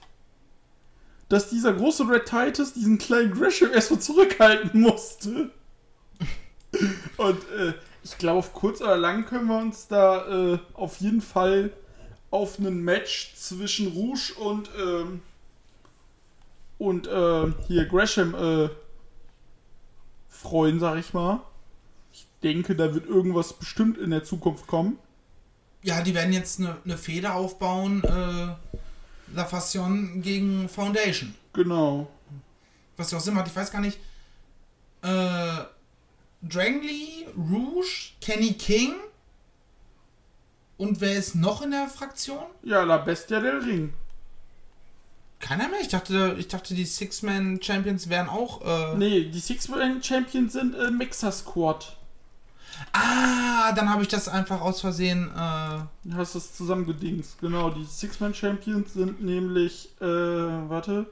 dass 1.33 1.49
dieser 1.49 1.73
große 1.73 2.07
Red 2.07 2.27
Titus 2.27 2.75
diesen 2.75 2.99
kleinen 2.99 3.33
Gresham 3.33 3.73
erstmal 3.73 4.01
zurückhalten 4.01 4.83
musste. 4.83 5.51
Und 7.17 7.39
äh, 7.57 7.73
ich 8.05 8.19
glaube, 8.19 8.47
kurz 8.53 8.83
oder 8.83 8.99
lang 8.99 9.25
können 9.25 9.47
wir 9.47 9.57
uns 9.57 9.89
da 9.89 10.53
äh, 10.53 10.59
auf 10.75 10.99
jeden 10.99 11.23
Fall 11.23 11.73
auf 12.31 12.59
ein 12.59 12.83
Match 12.83 13.35
zwischen 13.35 13.89
Rouge 13.93 14.35
und 14.39 14.69
ähm, 14.79 15.23
und 16.77 17.07
äh, 17.07 17.53
hier 17.67 17.87
Gresham 17.87 18.35
äh, 18.35 18.69
freuen, 20.29 20.81
sag 20.81 20.99
ich 20.99 21.15
mal. 21.15 21.41
Ich 22.13 22.27
denke, 22.43 22.77
da 22.77 22.93
wird 22.93 23.07
irgendwas 23.07 23.55
bestimmt 23.55 23.97
in 23.97 24.11
der 24.11 24.23
Zukunft 24.23 24.67
kommen. 24.67 24.99
ja, 25.83 26.03
die 26.03 26.15
werden 26.15 26.35
jetzt 26.35 26.61
eine, 26.61 26.77
eine 26.85 26.99
Feder 26.99 27.37
aufbauen, 27.37 28.05
äh, 28.05 28.79
La 29.35 29.45
Fassion 29.45 30.23
gegen 30.23 30.69
Foundation. 30.69 31.35
Genau. 31.53 32.09
Was 32.97 33.11
ja 33.11 33.19
auch 33.19 33.23
Sinn 33.23 33.35
macht, 33.35 33.49
ich 33.49 33.57
weiß 33.57 33.71
gar 33.71 33.81
nicht. 33.81 33.99
Äh, 35.03 35.65
Lee, 36.43 37.27
Rouge, 37.37 38.13
Kenny 38.21 38.55
King. 38.55 38.95
Und 40.77 41.01
wer 41.01 41.15
ist 41.15 41.35
noch 41.35 41.63
in 41.63 41.71
der 41.71 41.89
Fraktion? 41.89 42.45
Ja, 42.63 42.83
La 42.83 42.99
Bestia 42.99 43.41
del 43.41 43.59
Ring. 43.59 43.93
Keiner 45.39 45.69
mehr? 45.69 45.81
Ich 45.81 45.89
dachte, 45.89 46.37
ich 46.39 46.49
dachte 46.49 46.75
die 46.75 46.85
Six-Man-Champions 46.85 48.09
wären 48.09 48.29
auch. 48.29 48.63
Äh 48.95 48.97
Nee, 48.97 49.25
die 49.25 49.41
Six-Man-Champions 49.41 50.53
sind 50.53 50.75
äh, 50.75 50.91
Mixer-Squad. 50.91 51.97
Ah, 52.93 53.73
dann 53.73 53.91
habe 53.91 54.03
ich 54.03 54.09
das 54.09 54.29
einfach 54.29 54.61
aus 54.61 54.81
Versehen. 54.81 55.31
Äh 55.37 55.79
Du 56.05 56.17
hast 56.17 56.35
es 56.35 56.55
zusammengedingst. 56.55 57.39
Genau, 57.41 57.71
die 57.71 57.85
Six-Man-Champions 57.85 58.93
sind 58.95 59.23
nämlich, 59.23 59.91
äh, 60.01 60.05
warte. 60.05 61.07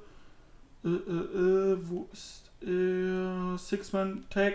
Äh, 0.84 0.88
äh, 0.88 0.92
äh, 0.92 1.78
wo 1.82 2.08
ist 2.12 2.50
er? 2.60 3.58
Six-Man-Tag. 3.58 4.54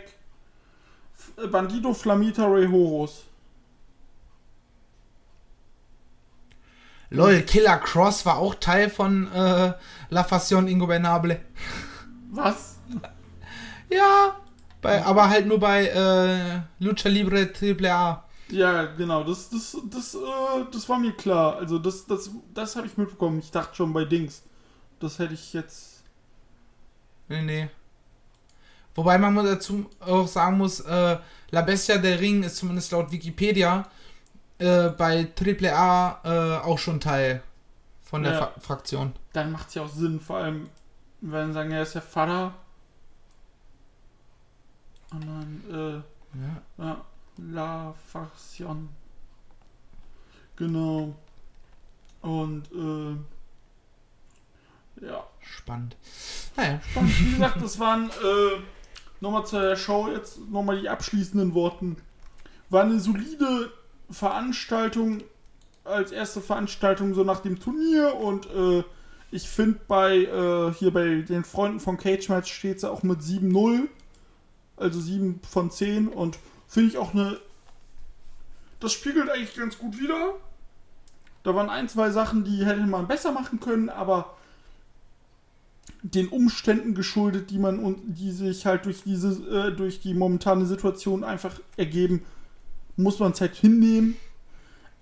Bandido 1.51 1.93
Flamita 1.93 2.45
Rey 2.45 2.67
Horus. 2.67 3.23
Lol, 7.09 7.41
Killer 7.43 7.77
Cross 7.77 8.25
war 8.25 8.37
auch 8.37 8.55
Teil 8.55 8.89
von 8.89 9.31
äh, 9.31 9.73
La 10.09 10.23
Fassion 10.23 10.67
Ingobernable. 10.67 11.39
Was? 12.31 12.79
Ja, 13.89 14.35
bei, 14.85 15.03
aber 15.03 15.29
halt 15.29 15.47
nur 15.47 15.59
bei 15.59 15.87
äh, 15.87 16.83
Lucha 16.83 17.09
Libre 17.09 17.51
Triple 17.51 17.91
A. 17.91 18.23
Ja, 18.49 18.85
genau, 18.85 19.23
das, 19.23 19.49
das, 19.49 19.75
das, 19.89 20.13
äh, 20.13 20.17
das 20.71 20.87
war 20.87 20.99
mir 20.99 21.13
klar. 21.13 21.57
Also 21.57 21.79
das, 21.79 22.05
das, 22.05 22.29
das 22.53 22.75
habe 22.75 22.85
ich 22.85 22.95
mitbekommen. 22.95 23.39
Ich 23.39 23.49
dachte 23.49 23.75
schon 23.75 23.91
bei 23.93 24.05
Dings. 24.05 24.43
Das 24.99 25.17
hätte 25.17 25.33
ich 25.33 25.53
jetzt. 25.53 26.03
Nee, 27.27 27.41
nee. 27.41 27.69
Wobei 28.93 29.17
man 29.17 29.35
dazu 29.35 29.89
auch 29.99 30.27
sagen 30.27 30.57
muss, 30.57 30.79
äh, 30.81 31.17
La 31.49 31.61
Bestia 31.61 31.97
del 31.97 32.19
Ring 32.19 32.43
ist 32.43 32.57
zumindest 32.57 32.91
laut 32.91 33.11
Wikipedia 33.11 33.87
äh, 34.59 34.89
bei 34.89 35.27
AAA 35.37 36.21
äh, 36.23 36.63
auch 36.63 36.77
schon 36.77 36.99
Teil 36.99 37.41
von 38.03 38.21
der 38.23 38.33
Ja. 38.33 38.39
Fa 38.39 38.53
Fraktion. 38.59 39.13
Dann 39.33 39.51
macht 39.51 39.69
es 39.69 39.73
ja 39.73 39.81
auch 39.81 39.89
Sinn, 39.89 40.19
vor 40.19 40.37
allem, 40.37 40.69
wenn 41.21 41.53
sagen, 41.53 41.71
er 41.71 41.81
ist 41.81 41.95
der 41.95 42.03
Vater. 42.03 42.53
Und 45.11 45.25
dann, 45.27 45.63
äh, 45.69 46.01
Ja. 46.37 46.61
Ja, 46.85 47.05
La 47.37 47.93
Faction. 48.11 48.89
Genau. 50.55 51.15
Und, 52.21 52.69
äh, 52.71 53.15
ja. 55.05 55.23
Spannend. 55.41 55.95
Naja, 56.55 56.81
Und 56.95 57.07
wie 57.19 57.31
gesagt, 57.37 57.61
das 57.61 57.79
waren, 57.79 58.09
äh, 58.09 58.59
nochmal 59.21 59.45
zu 59.45 59.59
der 59.59 59.75
Show 59.75 60.09
jetzt 60.09 60.39
nochmal 60.49 60.81
die 60.81 60.89
abschließenden 60.89 61.53
Worten. 61.53 61.97
War 62.69 62.83
eine 62.83 62.99
solide 62.99 63.71
Veranstaltung, 64.09 65.23
als 65.83 66.11
erste 66.11 66.41
Veranstaltung 66.41 67.13
so 67.13 67.23
nach 67.23 67.41
dem 67.41 67.59
Turnier 67.59 68.15
und, 68.15 68.47
äh, 68.47 68.83
ich 69.31 69.47
finde 69.49 69.79
bei, 69.87 70.17
äh, 70.17 70.73
hier 70.73 70.91
bei 70.91 71.21
den 71.21 71.43
Freunden 71.43 71.79
von 71.79 71.97
Cage 71.97 72.29
Match 72.29 72.51
steht 72.53 72.79
sie 72.79 72.89
auch 72.89 73.03
mit 73.03 73.21
7-0. 73.21 73.87
Also 74.77 74.99
7 74.99 75.39
von 75.49 75.71
10 75.71 76.07
und 76.07 76.37
finde 76.67 76.89
ich 76.89 76.97
auch 76.97 77.13
eine. 77.13 77.39
Das 78.79 78.91
spiegelt 78.91 79.29
eigentlich 79.29 79.55
ganz 79.55 79.77
gut 79.77 79.99
wieder. 79.99 80.35
Da 81.43 81.55
waren 81.55 81.69
ein, 81.69 81.87
zwei 81.87 82.09
Sachen, 82.09 82.43
die 82.43 82.65
hätte 82.65 82.81
man 82.81 83.07
besser 83.07 83.31
machen 83.31 83.59
können, 83.59 83.89
aber 83.89 84.35
den 86.01 86.27
Umständen 86.27 86.93
geschuldet, 86.93 87.49
die 87.49 87.59
man 87.59 87.79
und 87.79 88.15
die 88.15 88.31
sich 88.31 88.65
halt 88.65 88.85
durch 88.85 89.03
diese, 89.03 89.29
äh, 89.49 89.75
durch 89.75 90.01
die 90.01 90.13
momentane 90.13 90.65
Situation 90.65 91.23
einfach 91.23 91.59
ergeben, 91.77 92.23
muss 92.95 93.19
man 93.19 93.31
es 93.31 93.41
halt 93.41 93.55
hinnehmen. 93.55 94.15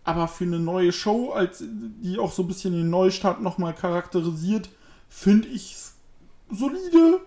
Aber 0.06 0.28
für 0.28 0.44
eine 0.44 0.60
neue 0.60 0.92
Show, 0.92 1.32
als 1.32 1.64
die 1.66 2.20
auch 2.20 2.32
so 2.32 2.44
ein 2.44 2.48
bisschen 2.48 2.74
den 2.74 2.90
Neustart 2.90 3.42
nochmal 3.42 3.74
charakterisiert, 3.74 4.70
finde 5.08 5.48
ich 5.48 5.74
es 5.74 5.96
solide. 6.52 7.22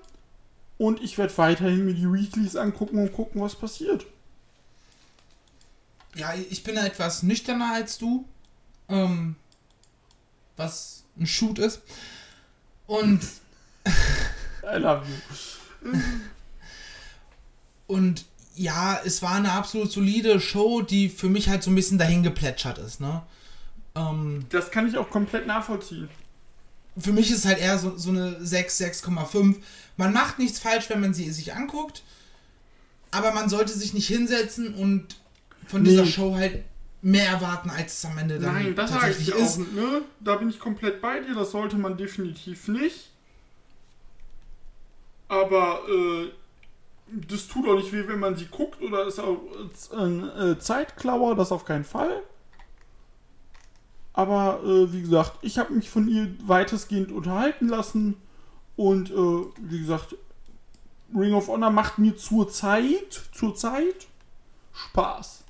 Und 0.78 1.02
ich 1.02 1.16
werde 1.18 1.36
weiterhin 1.38 1.84
mir 1.86 1.94
die 1.94 2.12
Weeklies 2.12 2.54
angucken 2.56 2.98
und 2.98 3.12
gucken, 3.12 3.40
was 3.40 3.54
passiert. 3.54 4.06
ja, 6.14 6.34
ich 6.50 6.62
bin 6.64 6.74
da 6.76 6.84
etwas 6.86 7.22
nüchterner 7.22 7.72
als 7.74 7.98
du, 7.98 8.26
ähm, 8.88 9.36
was 10.56 11.04
ein 11.18 11.26
Shoot 11.26 11.58
ist. 11.58 11.80
Und 12.86 13.20
I 14.64 14.76
love 14.76 15.04
you. 15.82 15.92
Und 17.86 18.24
ja, 18.56 18.98
es 19.04 19.22
war 19.22 19.34
eine 19.34 19.52
absolut 19.52 19.92
solide 19.92 20.40
Show, 20.40 20.82
die 20.82 21.08
für 21.08 21.28
mich 21.28 21.48
halt 21.48 21.62
so 21.62 21.70
ein 21.70 21.74
bisschen 21.74 21.98
dahin 21.98 22.22
geplätschert 22.22 22.78
ist, 22.78 23.00
ne? 23.00 23.22
Ähm, 23.94 24.46
Das 24.48 24.70
kann 24.70 24.88
ich 24.88 24.96
auch 24.98 25.08
komplett 25.10 25.46
nachvollziehen. 25.46 26.08
Für 26.98 27.12
mich 27.12 27.30
ist 27.30 27.38
es 27.38 27.44
halt 27.44 27.58
eher 27.58 27.78
so, 27.78 27.96
so 27.96 28.10
eine 28.10 28.44
6, 28.44 28.80
6,5. 28.80 29.56
Man 29.96 30.12
macht 30.12 30.38
nichts 30.38 30.58
falsch, 30.58 30.88
wenn 30.90 31.00
man 31.00 31.14
sie 31.14 31.30
sich 31.30 31.54
anguckt, 31.54 32.02
aber 33.10 33.32
man 33.32 33.48
sollte 33.48 33.72
sich 33.72 33.94
nicht 33.94 34.06
hinsetzen 34.08 34.74
und 34.74 35.16
von 35.66 35.84
dieser 35.84 36.02
Nee. 36.04 36.10
Show 36.10 36.34
halt 36.34 36.64
mehr 37.02 37.28
erwarten, 37.28 37.70
als 37.70 37.98
es 37.98 38.04
am 38.04 38.16
Ende 38.18 38.38
dann 38.38 38.54
Nein, 38.54 38.74
das 38.74 38.90
sage 38.90 39.10
ich 39.10 39.16
tatsächlich 39.26 39.34
dir 39.36 39.42
auch. 39.42 39.46
ist. 39.46 39.72
Ne? 39.74 40.02
Da 40.20 40.36
bin 40.36 40.48
ich 40.50 40.58
komplett 40.58 41.00
bei 41.00 41.20
dir. 41.20 41.34
Das 41.34 41.50
sollte 41.52 41.76
man 41.76 41.96
definitiv 41.96 42.68
nicht. 42.68 43.10
Aber 45.28 45.80
äh, 45.88 46.30
das 47.28 47.46
tut 47.48 47.68
auch 47.68 47.76
nicht 47.76 47.92
weh, 47.92 48.06
wenn 48.06 48.18
man 48.20 48.36
sie 48.36 48.46
guckt. 48.46 48.80
Oder 48.82 49.06
ist 49.06 49.18
auch 49.18 49.38
äh, 49.92 49.96
ein 49.96 50.28
äh, 50.52 50.58
Zeitklauer. 50.58 51.34
Das 51.36 51.52
auf 51.52 51.64
keinen 51.64 51.84
Fall. 51.84 52.22
Aber 54.16 54.60
äh, 54.64 54.92
wie 54.92 55.02
gesagt, 55.02 55.38
ich 55.42 55.58
habe 55.58 55.74
mich 55.74 55.88
von 55.90 56.08
ihr 56.08 56.34
weitestgehend 56.46 57.12
unterhalten 57.12 57.68
lassen. 57.68 58.14
Und 58.74 59.10
äh, 59.10 59.14
wie 59.60 59.78
gesagt, 59.78 60.16
Ring 61.14 61.34
of 61.34 61.48
Honor 61.48 61.70
macht 61.70 61.98
mir 61.98 62.16
zur 62.16 62.50
Zeit, 62.50 63.22
zur 63.32 63.54
Zeit 63.54 64.08
Spaß. 64.72 65.44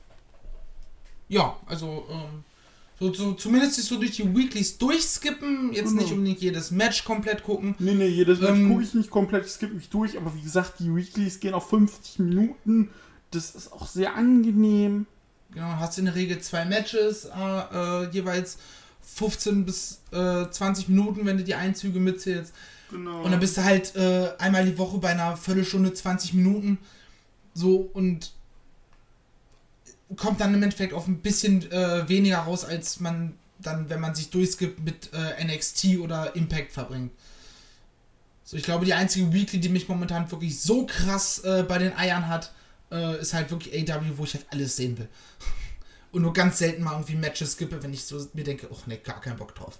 Ja, 1.28 1.56
also 1.66 2.04
ähm, 2.10 2.44
so, 2.98 3.12
so, 3.12 3.32
zumindest 3.34 3.80
so 3.82 3.98
durch 3.98 4.12
die 4.12 4.36
Weeklies 4.36 4.78
durchskippen, 4.78 5.72
jetzt 5.72 5.90
Genau. 5.90 6.02
nicht 6.02 6.12
unbedingt 6.12 6.40
jedes 6.40 6.70
Match 6.70 7.04
komplett 7.04 7.42
gucken. 7.42 7.74
Nee, 7.78 7.94
nee, 7.94 8.06
jedes 8.06 8.40
Match 8.40 8.50
Ähm, 8.52 8.68
gucke 8.70 8.82
ich 8.82 8.94
nicht 8.94 9.10
komplett, 9.10 9.46
ich 9.46 9.52
skippe 9.52 9.74
mich 9.74 9.88
durch, 9.88 10.16
aber 10.16 10.34
wie 10.34 10.42
gesagt, 10.42 10.74
die 10.80 10.94
Weeklies 10.94 11.40
gehen 11.40 11.54
auf 11.54 11.68
50 11.68 12.18
Minuten. 12.20 12.90
Das 13.30 13.54
ist 13.54 13.72
auch 13.72 13.86
sehr 13.86 14.14
angenehm. 14.14 15.06
Genau, 15.56 15.68
hast 15.78 15.96
in 15.96 16.04
der 16.04 16.14
Regel 16.14 16.38
zwei 16.38 16.66
Matches, 16.66 17.24
äh, 17.24 17.30
äh, 17.32 18.10
jeweils 18.10 18.58
15 19.00 19.64
bis 19.64 20.02
äh, 20.12 20.50
20 20.50 20.90
Minuten, 20.90 21.24
wenn 21.24 21.38
du 21.38 21.44
die 21.44 21.54
Einzüge 21.54 21.98
mitzählst. 21.98 22.52
Genau. 22.90 23.22
Und 23.22 23.30
dann 23.30 23.40
bist 23.40 23.56
du 23.56 23.64
halt 23.64 23.96
äh, 23.96 24.32
einmal 24.36 24.66
die 24.66 24.76
Woche 24.76 24.98
bei 24.98 25.08
einer 25.08 25.34
Viertelstunde, 25.38 25.94
20 25.94 26.34
Minuten. 26.34 26.76
So 27.54 27.88
und 27.94 28.32
kommt 30.16 30.42
dann 30.42 30.52
im 30.52 30.62
Endeffekt 30.62 30.92
auf 30.92 31.08
ein 31.08 31.22
bisschen 31.22 31.72
äh, 31.72 32.06
weniger 32.06 32.40
raus, 32.40 32.66
als 32.66 33.00
man 33.00 33.32
dann, 33.58 33.88
wenn 33.88 34.00
man 34.00 34.14
sich 34.14 34.28
durchskippt, 34.28 34.84
mit 34.84 35.08
äh, 35.14 35.42
NXT 35.42 36.00
oder 36.00 36.36
Impact 36.36 36.70
verbringt. 36.70 37.12
So, 38.44 38.58
ich 38.58 38.62
glaube, 38.62 38.84
die 38.84 38.92
einzige 38.92 39.32
Weekly, 39.32 39.58
die 39.58 39.70
mich 39.70 39.88
momentan 39.88 40.30
wirklich 40.30 40.60
so 40.60 40.84
krass 40.84 41.38
äh, 41.44 41.64
bei 41.66 41.78
den 41.78 41.96
Eiern 41.96 42.28
hat, 42.28 42.52
äh, 42.90 43.20
ist 43.20 43.34
halt 43.34 43.50
wirklich 43.50 43.72
AW, 43.90 44.12
wo 44.16 44.24
ich 44.24 44.34
halt 44.34 44.46
alles 44.50 44.76
sehen 44.76 44.98
will. 44.98 45.08
Und 46.12 46.22
nur 46.22 46.32
ganz 46.32 46.58
selten 46.58 46.82
mal 46.82 46.92
irgendwie 46.92 47.16
Matches 47.16 47.52
skippe, 47.52 47.82
wenn 47.82 47.92
ich 47.92 48.04
so 48.04 48.26
mir 48.32 48.44
denke, 48.44 48.68
ach 48.72 48.86
ne, 48.86 48.98
gar 48.98 49.20
keinen 49.20 49.36
Bock 49.36 49.54
drauf. 49.54 49.78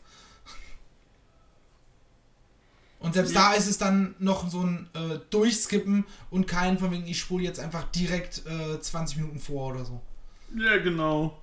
Und 2.99 3.12
selbst 3.14 3.35
Ja. 3.35 3.51
da 3.51 3.53
ist 3.55 3.68
es 3.68 3.78
dann 3.78 4.14
noch 4.18 4.49
so 4.51 4.61
ein 4.62 4.89
äh, 4.95 5.18
Durchskippen 5.30 6.05
und 6.30 6.47
kein 6.47 6.78
von 6.78 6.91
wegen, 6.91 7.07
ich 7.07 7.18
spule 7.20 7.45
jetzt 7.45 7.61
einfach 7.61 7.85
direkt 7.93 8.43
äh, 8.47 8.80
20 8.80 9.18
Minuten 9.18 9.39
vor 9.39 9.72
oder 9.72 9.85
so. 9.85 10.01
ja, 10.57 10.78
genau. 10.78 11.39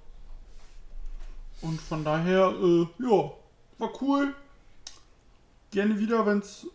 Und 1.61 1.79
von 1.79 2.03
daher, 2.03 2.53
äh, 2.61 2.87
ja, 2.99 3.31
war 3.77 4.01
cool. 4.01 4.35
Gerne 5.71 5.97
wieder, 5.97 6.25
wenn 6.25 6.39
es 6.39 6.67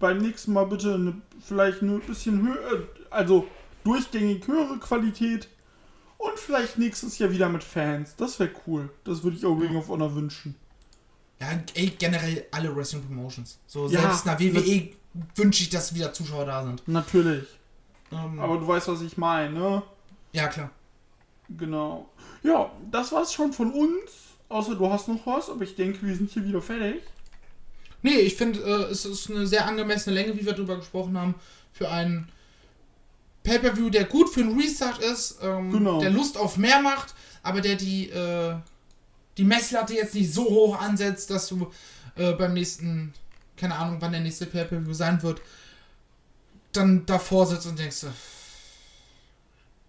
beim 0.00 0.18
nächsten 0.18 0.52
Mal 0.52 0.64
bitte 0.66 0.94
eine, 0.94 1.20
vielleicht 1.44 1.82
eine 1.82 1.98
bisschen 1.98 2.42
höher, 2.46 2.82
also 3.14 3.46
durchgängig 3.84 4.46
höhere 4.46 4.78
Qualität. 4.78 5.48
Und 6.18 6.38
vielleicht 6.38 6.78
nächstes 6.78 7.18
Jahr 7.18 7.30
wieder 7.30 7.48
mit 7.48 7.62
Fans. 7.62 8.16
Das 8.16 8.38
wäre 8.40 8.50
cool. 8.66 8.90
Das 9.04 9.22
würde 9.22 9.36
ich 9.36 9.44
auch 9.44 9.54
Ring 9.54 9.76
of 9.76 9.88
Honor 9.88 10.14
wünschen. 10.14 10.54
Ja, 11.40 11.48
ey, 11.74 11.88
generell 11.98 12.46
alle 12.50 12.74
Wrestling 12.74 13.02
Promotions. 13.02 13.58
So, 13.66 13.88
Ja, 13.88 14.00
selbst 14.00 14.24
nach 14.24 14.38
WWE 14.40 14.90
wünsche 15.34 15.62
ich, 15.64 15.70
dass 15.70 15.94
wieder 15.94 16.12
Zuschauer 16.12 16.46
da 16.46 16.64
sind. 16.64 16.86
Natürlich. 16.88 17.46
Ähm, 18.12 18.38
Aber 18.38 18.58
du 18.58 18.66
weißt, 18.66 18.88
was 18.88 19.02
ich 19.02 19.16
meine, 19.18 19.52
ne? 19.58 19.82
ja, 20.32 20.48
klar. 20.48 20.70
Genau. 21.50 22.08
Ja, 22.42 22.70
das 22.90 23.12
war's 23.12 23.32
schon 23.32 23.52
von 23.52 23.72
uns. 23.72 24.10
Außer 24.48 24.76
du 24.76 24.88
hast 24.90 25.08
noch 25.08 25.26
was, 25.26 25.50
aber 25.50 25.62
ich 25.62 25.74
denke, 25.74 26.06
wir 26.06 26.14
sind 26.14 26.30
hier 26.30 26.44
wieder 26.44 26.62
fertig. 26.62 27.02
Nee, 28.02 28.16
ich 28.18 28.36
finde, 28.36 28.60
äh, 28.60 28.90
es 28.90 29.04
ist 29.04 29.30
eine 29.30 29.46
sehr 29.46 29.66
angemessene 29.66 30.14
Länge, 30.14 30.38
wie 30.38 30.44
wir 30.44 30.52
darüber 30.52 30.76
gesprochen 30.76 31.18
haben, 31.18 31.34
für 31.72 31.90
einen 31.90 32.28
Pay-Per-View, 33.44 33.90
der 33.90 34.04
gut 34.04 34.28
für 34.30 34.40
einen 34.40 34.58
Restart 34.58 34.98
ist, 34.98 35.38
ähm, 35.42 35.70
Genau. 35.70 36.00
der 36.00 36.10
Lust 36.10 36.36
auf 36.36 36.56
mehr 36.56 36.80
macht, 36.80 37.14
aber 37.42 37.60
der 37.60 37.76
die, 37.76 38.08
äh, 38.10 38.56
die 39.36 39.44
Messlatte 39.44 39.94
jetzt 39.94 40.14
nicht 40.14 40.32
so 40.32 40.44
hoch 40.44 40.80
ansetzt, 40.80 41.30
dass 41.30 41.46
du 41.48 41.70
äh, 42.16 42.32
beim 42.32 42.54
nächsten, 42.54 43.12
keine 43.56 43.76
Ahnung, 43.76 43.98
wann 44.00 44.12
der 44.12 44.20
nächste 44.22 44.46
Pay-Per-View 44.46 44.92
sein 44.94 45.22
wird, 45.22 45.40
dann 46.72 47.06
davor 47.06 47.46
sitzt 47.46 47.66
und 47.66 47.78
denkst, 47.78 48.04
äh, 48.04 48.08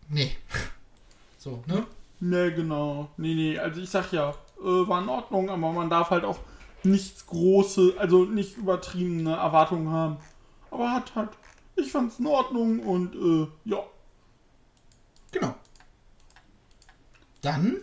nee. 0.10 0.36
So, 1.38 1.64
ne? 1.68 1.86
Ne, 2.22 2.52
genau. 2.56 3.10
Nee, 3.18 3.36
nee, 3.36 3.60
also 3.60 3.80
ich 3.80 3.90
sag 3.90 4.12
ja, 4.12 4.32
äh, 4.60 4.64
war 4.64 5.02
in 5.04 5.10
Ordnung, 5.10 5.48
aber 5.50 5.72
man 5.72 5.92
darf 5.92 6.10
halt 6.10 6.24
auch 6.24 6.40
nichts 6.84 7.28
große, 7.28 7.94
also 8.00 8.26
nicht 8.26 8.58
übertriebene 8.58 9.36
Erwartungen 9.36 9.90
haben. 9.92 10.18
Aber 10.72 10.92
hat 10.92 11.14
halt, 11.14 11.30
ich 11.76 11.92
fand's 11.92 12.20
in 12.20 12.28
Ordnung 12.28 12.80
und 12.80 13.16
äh, 13.16 13.70
ja. 13.70 13.84
Genau. 15.32 15.56
Dann. 17.42 17.78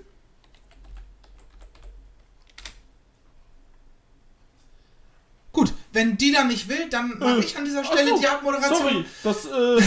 Gut, 5.53 5.75
wenn 5.93 6.17
die 6.17 6.33
dann 6.33 6.49
nicht 6.49 6.69
will, 6.69 6.89
dann 6.89 7.19
mache 7.19 7.37
Äh, 7.37 7.41
ich 7.41 7.57
an 7.57 7.65
dieser 7.67 7.85
Stelle 7.85 8.09
so, 8.11 8.19
die 8.19 8.27
Abmoderation. 8.27 8.79
Sorry, 8.79 9.05
das, 9.23 9.45
äh, 9.45 9.83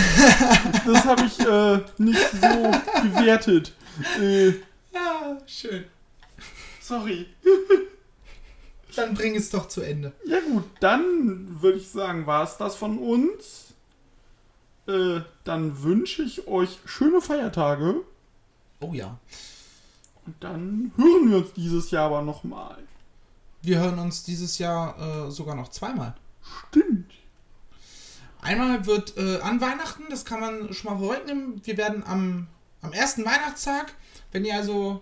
das 0.86 1.06
habe 1.06 1.26
ich 1.26 1.39
äh, 1.39 1.80
nicht 1.97 2.22
so 2.32 2.72
gewertet. 3.01 3.74
Äh, 4.22 4.49
Ja, 4.93 5.38
schön. 5.47 5.86
sorry. 6.82 7.26
Dann 8.95 9.16
bring 9.16 9.36
es 9.36 9.49
doch 9.49 9.68
zu 9.68 9.82
Ende. 9.82 10.14
Ja 10.26 10.39
gut, 10.41 10.64
dann 10.80 11.62
würde 11.62 11.80
ich 11.80 11.89
sagen, 11.89 12.28
war 12.28 12.43
es 12.43 12.58
das 12.58 12.76
von 12.76 12.99
uns. 12.99 13.64
Äh, 14.88 15.21
dann 15.43 15.81
wünsche 15.83 16.21
ich 16.23 16.47
euch 16.47 16.79
schöne 16.86 17.21
Feiertage 17.21 18.01
Oh 18.79 18.93
ja. 18.93 19.17
und 20.25 20.36
dann 20.41 20.91
hören 20.95 21.29
wir 21.29 21.38
uns 21.38 21.53
dieses 21.53 21.91
Jahr 21.91 22.05
aber 22.05 22.21
nochmal. 22.21 22.77
Wir 23.61 23.79
hören 23.79 23.97
uns 23.97 24.23
dieses 24.23 24.59
Jahr 24.59 25.27
äh, 25.27 25.31
sogar 25.31 25.55
noch 25.55 25.69
zweimal. 25.69 26.15
Stimmt. 26.69 27.11
Einmal 28.41 28.86
wird 28.86 29.17
äh, 29.17 29.39
an 29.39 29.59
Weihnachten, 29.59 30.03
das 30.09 30.23
kann 30.23 30.39
man 30.39 30.71
schon 30.73 30.93
mal 30.93 30.99
vorwegnehmen. 30.99 31.61
Wir 31.65 31.77
werden 31.77 32.03
am, 32.05 32.45
am 32.83 32.93
ersten 32.93 33.25
Weihnachtstag, 33.25 33.93
wenn 34.31 34.45
ihr 34.45 34.55
also 34.55 35.01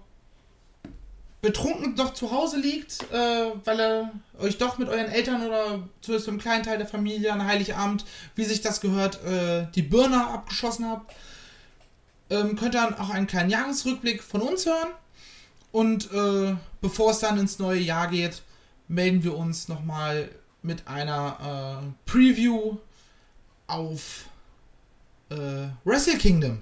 betrunken 1.43 1.93
noch 1.95 2.13
zu 2.13 2.31
Hause 2.31 2.57
liegt, 2.57 3.03
äh, 3.11 3.51
weil 3.65 3.79
ihr 3.79 4.11
euch 4.39 4.57
doch 4.57 4.77
mit 4.77 4.87
euren 4.87 5.11
Eltern 5.11 5.45
oder 5.45 5.83
zumindest 5.99 6.27
mit 6.27 6.27
einem 6.29 6.39
kleinen 6.39 6.63
Teil 6.63 6.77
der 6.77 6.87
Familie 6.87 7.33
an 7.33 7.45
Heiligabend, 7.45 8.05
wie 8.35 8.45
sich 8.45 8.61
das 8.61 8.79
gehört, 8.79 9.21
äh, 9.25 9.67
die 9.75 9.81
Birne 9.81 10.25
abgeschossen 10.25 10.89
habt, 10.89 11.13
ähm, 12.29 12.55
könnt 12.55 12.73
ihr 12.75 12.81
dann 12.81 12.97
auch 12.97 13.09
einen 13.09 13.27
kleinen 13.27 13.49
Jahresrückblick 13.49 14.23
von 14.23 14.41
uns 14.41 14.65
hören. 14.65 14.87
Und 15.73 16.13
äh, 16.13 16.55
bevor 16.79 17.11
es 17.11 17.19
dann 17.19 17.37
ins 17.37 17.59
neue 17.59 17.81
Jahr 17.81 18.07
geht, 18.07 18.41
melden 18.87 19.23
wir 19.25 19.35
uns 19.35 19.67
nochmal 19.67 20.29
mit 20.61 20.87
einer 20.87 21.81
äh, 21.83 22.09
Preview 22.09 22.77
auf 23.67 24.29
äh, 25.29 25.67
Wrestle 25.83 26.17
Kingdom. 26.17 26.61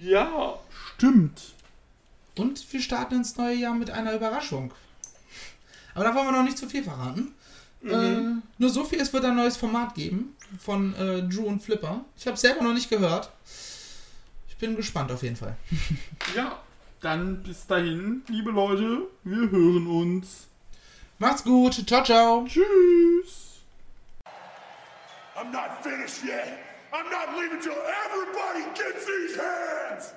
Ja, 0.00 0.58
stimmt. 0.96 1.40
Und 2.38 2.72
wir 2.72 2.80
starten 2.80 3.16
ins 3.16 3.36
neue 3.36 3.56
Jahr 3.56 3.74
mit 3.74 3.90
einer 3.90 4.14
Überraschung. 4.14 4.72
Aber 5.94 6.04
da 6.04 6.14
wollen 6.14 6.26
wir 6.26 6.32
noch 6.32 6.44
nicht 6.44 6.58
zu 6.58 6.68
viel 6.68 6.84
verraten. 6.84 7.34
Äh, 7.84 8.40
nur 8.58 8.70
so 8.70 8.84
viel, 8.84 9.00
es 9.00 9.12
wird 9.12 9.24
ein 9.24 9.36
neues 9.36 9.56
Format 9.56 9.94
geben 9.94 10.36
von 10.58 10.94
äh, 10.94 11.22
Drew 11.22 11.46
und 11.46 11.62
Flipper. 11.62 12.04
Ich 12.16 12.26
habe 12.26 12.34
es 12.34 12.40
selber 12.40 12.62
noch 12.64 12.74
nicht 12.74 12.90
gehört. 12.90 13.30
Ich 14.48 14.56
bin 14.56 14.74
gespannt 14.76 15.12
auf 15.12 15.22
jeden 15.22 15.36
Fall. 15.36 15.56
Ja, 16.34 16.60
dann 17.00 17.42
bis 17.42 17.66
dahin, 17.66 18.22
liebe 18.28 18.50
Leute, 18.50 19.02
wir 19.24 19.50
hören 19.50 19.86
uns. 19.86 20.48
Macht's 21.18 21.42
gut. 21.44 21.86
Ciao, 21.88 22.02
ciao. 22.04 22.44
Tschüss. 22.46 23.62
I'm 25.36 25.52
not 25.52 25.82
finished 25.82 26.24
yet. 26.24 26.58
I'm 26.92 27.08
not 27.10 27.36
leaving 27.38 27.60
till 27.60 27.72
everybody 27.72 28.64
gets 28.74 29.06
these 29.06 29.36
hands. 29.38 30.14